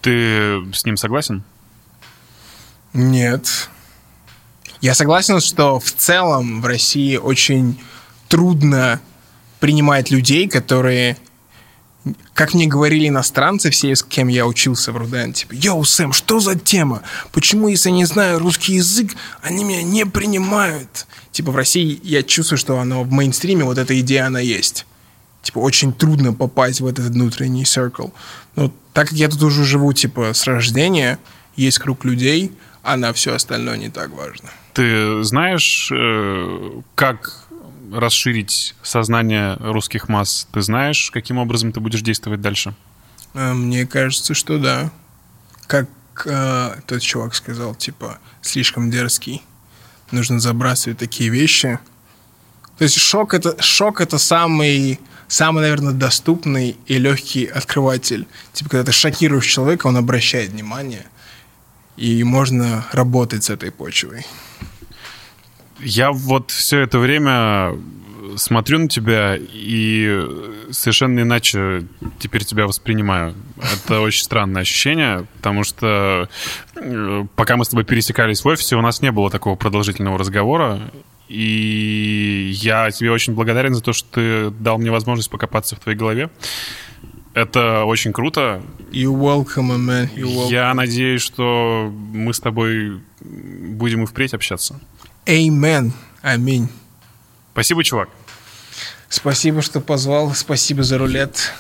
[0.01, 1.45] Ты с ним согласен?
[2.93, 3.71] Нет.
[4.81, 7.79] Я согласен, что в целом в России очень
[8.29, 9.01] трудно
[9.61, 11.17] принимать людей, которые,
[12.35, 16.41] как мне говорили иностранцы, все, с кем я учился в Руден, типа, «Йоу, Сэм, что
[16.41, 17.03] за тема?
[17.33, 19.13] Почему, если я не знаю русский язык,
[19.43, 23.99] они меня не принимают?» Типа в России я чувствую, что оно в мейнстриме, вот эта
[24.01, 24.87] идея, она есть.
[25.43, 28.13] Типа очень трудно попасть в этот внутренний circle.
[28.57, 31.19] Но так как я тут уже живу, типа, с рождения,
[31.57, 32.53] есть круг людей,
[32.83, 34.51] а на все остальное не так важно.
[34.73, 37.48] Ты знаешь, э, как
[37.93, 40.49] расширить сознание русских масс?
[40.53, 42.75] Ты знаешь, каким образом ты будешь действовать дальше?
[43.35, 44.91] А, Мне кажется, что да.
[45.67, 45.89] Как
[46.25, 49.43] э, тот чувак сказал, типа, слишком дерзкий.
[50.11, 51.79] Нужно забрасывать такие вещи.
[52.79, 58.27] То есть шок это, шок это самый, самый, наверное, доступный и легкий открыватель.
[58.53, 61.07] Типа, когда ты шокируешь человека, он обращает внимание.
[61.97, 64.25] И можно работать с этой почвой.
[65.81, 67.77] Я вот все это время
[68.37, 70.27] смотрю на тебя и
[70.71, 71.85] совершенно иначе
[72.19, 73.35] теперь тебя воспринимаю.
[73.57, 76.29] Это очень странное ощущение, потому что
[76.77, 80.91] э, пока мы с тобой пересекались в офисе, у нас не было такого продолжительного разговора.
[81.29, 85.99] И я тебе очень благодарен за то, что ты дал мне возможность покопаться в твоей
[85.99, 86.31] голове.
[87.35, 88.63] Это очень круто.
[88.91, 90.09] You welcome, man.
[90.15, 90.51] You welcome.
[90.51, 94.81] Я надеюсь, что мы с тобой будем и впредь общаться.
[95.29, 95.93] Amen.
[96.23, 96.71] Аминь.
[97.53, 98.09] Спасибо, чувак.
[99.11, 100.35] Спасибо, что позвал.
[100.35, 101.53] Спасибо за рулет.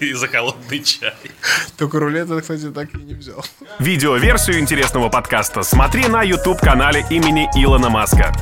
[0.00, 1.12] И за холодный чай.
[1.76, 3.44] Только рулет, кстати, так и не взял.
[3.78, 8.32] Видеоверсию интересного подкаста смотри на YouTube-канале имени Илона Маска.